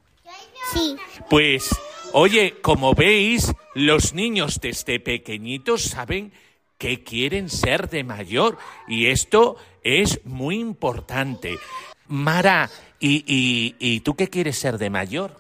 Sí. 0.74 0.96
Pues, 1.30 1.70
oye, 2.14 2.56
como 2.62 2.94
veis, 2.94 3.54
los 3.74 4.14
niños 4.14 4.60
desde 4.62 5.00
pequeñitos 5.00 5.84
saben 5.84 6.32
que 6.78 7.04
quieren 7.04 7.50
ser 7.50 7.90
de 7.90 8.04
mayor 8.04 8.58
y 8.88 9.08
esto 9.08 9.58
es 9.84 10.24
muy 10.26 10.60
importante. 10.60 11.58
Mara, 12.08 12.70
¿y, 13.08 13.76
y, 13.80 14.00
tú 14.02 14.16
qué 14.16 14.30
quieres 14.30 14.58
ser 14.58 14.78
de 14.78 14.90
mayor? 14.90 15.40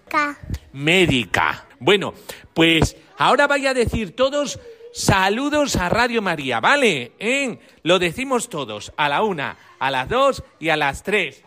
Médica. 0.73 1.65
Bueno, 1.79 2.13
pues 2.53 2.95
ahora 3.17 3.47
vaya 3.47 3.71
a 3.71 3.73
decir 3.73 4.15
todos 4.15 4.59
saludos 4.93 5.75
a 5.75 5.89
Radio 5.89 6.21
María, 6.21 6.59
¿vale? 6.59 7.13
¿Eh? 7.19 7.59
Lo 7.83 7.99
decimos 7.99 8.49
todos, 8.49 8.93
a 8.97 9.09
la 9.09 9.23
una, 9.23 9.57
a 9.79 9.91
las 9.91 10.07
dos 10.09 10.43
y 10.59 10.69
a 10.69 10.77
las 10.77 11.03
tres. 11.03 11.43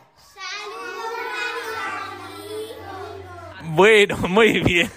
Bueno, 3.71 4.17
muy 4.29 4.61
bien. 4.61 4.91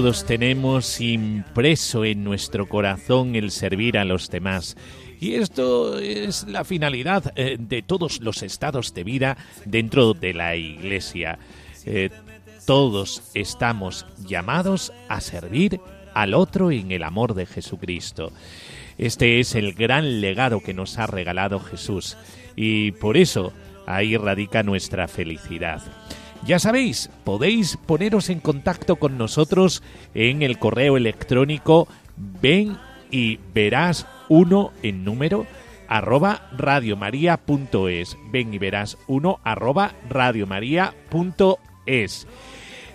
Todos 0.00 0.24
tenemos 0.24 0.98
impreso 1.02 2.06
en 2.06 2.24
nuestro 2.24 2.66
corazón 2.66 3.36
el 3.36 3.50
servir 3.50 3.98
a 3.98 4.06
los 4.06 4.30
demás. 4.30 4.74
Y 5.20 5.34
esto 5.34 5.98
es 5.98 6.48
la 6.48 6.64
finalidad 6.64 7.34
eh, 7.36 7.58
de 7.60 7.82
todos 7.82 8.22
los 8.22 8.42
estados 8.42 8.94
de 8.94 9.04
vida 9.04 9.36
dentro 9.66 10.14
de 10.14 10.32
la 10.32 10.56
Iglesia. 10.56 11.38
Eh, 11.84 12.08
todos 12.64 13.24
estamos 13.34 14.06
llamados 14.26 14.90
a 15.10 15.20
servir 15.20 15.82
al 16.14 16.32
otro 16.32 16.70
en 16.70 16.92
el 16.92 17.02
amor 17.02 17.34
de 17.34 17.44
Jesucristo. 17.44 18.32
Este 18.96 19.38
es 19.38 19.54
el 19.54 19.74
gran 19.74 20.22
legado 20.22 20.62
que 20.62 20.72
nos 20.72 20.96
ha 20.96 21.08
regalado 21.08 21.60
Jesús 21.60 22.16
y 22.56 22.92
por 22.92 23.18
eso 23.18 23.52
ahí 23.86 24.16
radica 24.16 24.62
nuestra 24.62 25.08
felicidad. 25.08 25.82
Ya 26.46 26.58
sabéis, 26.58 27.10
podéis 27.24 27.76
poneros 27.76 28.30
en 28.30 28.40
contacto 28.40 28.96
con 28.96 29.18
nosotros 29.18 29.82
en 30.14 30.40
el 30.42 30.58
correo 30.58 30.96
electrónico 30.96 31.86
ven 32.16 32.78
y 33.10 33.38
verás 33.54 34.06
uno 34.28 34.72
en 34.82 35.04
número 35.04 35.46
arroba 35.88 36.48
radiomaria.es. 36.56 38.16
Ven 38.30 38.54
y 38.54 38.58
verás 38.58 38.96
uno 39.06 39.40
arroba 39.44 39.92
radiomaria.es. 40.08 42.26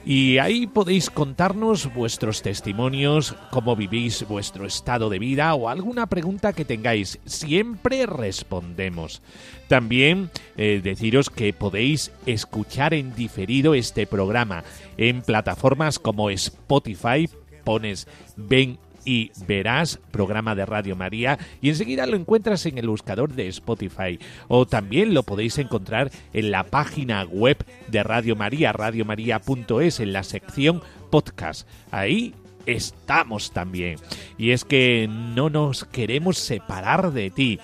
Y 0.05 0.37
ahí 0.37 0.67
podéis 0.67 1.09
contarnos 1.09 1.91
vuestros 1.91 2.43
testimonios, 2.43 3.35
cómo 3.49 3.75
vivís 3.75 4.23
vuestro 4.27 4.67
estado 4.67 5.09
de 5.09 5.17
vida 5.17 5.51
o 5.55 5.67
alguna 5.67 6.05
pregunta 6.05 6.53
que 6.53 6.63
tengáis. 6.63 7.17
Siempre 7.25 8.05
respondemos. 8.05 9.23
También 9.67 10.29
eh, 10.57 10.79
deciros 10.83 11.31
que 11.31 11.53
podéis 11.53 12.11
escuchar 12.27 12.93
en 12.93 13.15
diferido 13.15 13.73
este 13.73 14.05
programa 14.05 14.63
en 14.97 15.23
plataformas 15.23 15.97
como 15.97 16.29
Spotify, 16.29 17.27
pones 17.63 18.07
Ven 18.35 18.77
y 19.05 19.31
verás 19.47 19.99
programa 20.11 20.55
de 20.55 20.65
Radio 20.65 20.95
María 20.95 21.37
y 21.61 21.69
enseguida 21.69 22.05
lo 22.05 22.17
encuentras 22.17 22.65
en 22.65 22.77
el 22.77 22.89
buscador 22.89 23.33
de 23.33 23.47
Spotify 23.47 24.19
o 24.47 24.65
también 24.65 25.13
lo 25.13 25.23
podéis 25.23 25.57
encontrar 25.57 26.11
en 26.33 26.51
la 26.51 26.63
página 26.63 27.23
web 27.23 27.63
de 27.87 28.03
Radio 28.03 28.35
María, 28.35 28.73
radiomaria.es 28.73 29.99
en 29.99 30.13
la 30.13 30.23
sección 30.23 30.81
podcast. 31.11 31.67
Ahí 31.91 32.33
estamos 32.65 33.51
también. 33.51 33.97
Y 34.37 34.51
es 34.51 34.65
que 34.65 35.07
no 35.09 35.49
nos 35.49 35.85
queremos 35.85 36.37
separar 36.37 37.11
de 37.13 37.29
ti. 37.29 37.59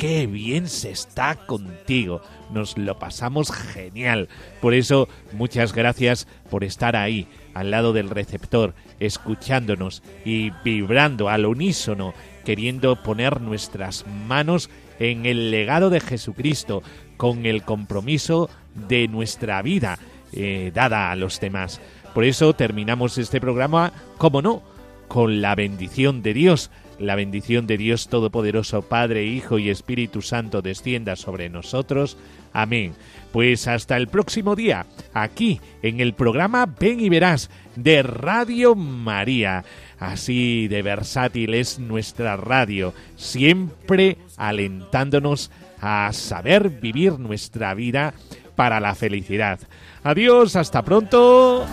Qué 0.00 0.26
bien 0.26 0.66
se 0.66 0.90
está 0.90 1.34
contigo. 1.34 2.22
Nos 2.50 2.78
lo 2.78 2.98
pasamos 2.98 3.52
genial. 3.52 4.30
Por 4.62 4.72
eso, 4.72 5.10
muchas 5.34 5.74
gracias 5.74 6.26
por 6.48 6.64
estar 6.64 6.96
ahí, 6.96 7.28
al 7.52 7.70
lado 7.70 7.92
del 7.92 8.08
receptor 8.08 8.74
escuchándonos 8.98 10.02
y 10.24 10.52
vibrando 10.64 11.28
al 11.28 11.44
unísono, 11.44 12.14
queriendo 12.46 13.02
poner 13.02 13.42
nuestras 13.42 14.06
manos 14.26 14.70
en 14.98 15.26
el 15.26 15.50
legado 15.50 15.90
de 15.90 16.00
Jesucristo, 16.00 16.82
con 17.18 17.44
el 17.44 17.62
compromiso 17.62 18.48
de 18.74 19.06
nuestra 19.06 19.60
vida 19.60 19.98
eh, 20.32 20.72
dada 20.74 21.10
a 21.10 21.16
los 21.16 21.40
demás. 21.40 21.78
Por 22.14 22.24
eso 22.24 22.54
terminamos 22.54 23.18
este 23.18 23.38
programa, 23.38 23.92
como 24.16 24.40
no, 24.40 24.62
con 25.08 25.42
la 25.42 25.54
bendición 25.54 26.22
de 26.22 26.32
Dios. 26.32 26.70
La 27.00 27.14
bendición 27.14 27.66
de 27.66 27.78
Dios 27.78 28.08
Todopoderoso, 28.08 28.82
Padre, 28.82 29.24
Hijo 29.24 29.58
y 29.58 29.70
Espíritu 29.70 30.20
Santo 30.20 30.60
descienda 30.60 31.16
sobre 31.16 31.48
nosotros. 31.48 32.18
Amén. 32.52 32.92
Pues 33.32 33.66
hasta 33.68 33.96
el 33.96 34.08
próximo 34.08 34.54
día, 34.54 34.84
aquí 35.14 35.62
en 35.82 36.00
el 36.00 36.12
programa 36.12 36.66
Ven 36.66 37.00
y 37.00 37.08
Verás 37.08 37.48
de 37.74 38.02
Radio 38.02 38.74
María. 38.74 39.64
Así 39.98 40.68
de 40.68 40.82
versátil 40.82 41.54
es 41.54 41.78
nuestra 41.78 42.36
radio, 42.36 42.92
siempre 43.16 44.18
alentándonos 44.36 45.50
a 45.80 46.10
saber 46.12 46.68
vivir 46.68 47.18
nuestra 47.18 47.72
vida 47.72 48.12
para 48.56 48.78
la 48.78 48.94
felicidad. 48.94 49.58
Adiós, 50.02 50.54
hasta 50.54 50.82
pronto. 50.82 51.64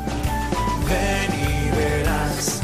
Ven 0.88 1.32
y 1.42 1.76
verás, 1.76 2.64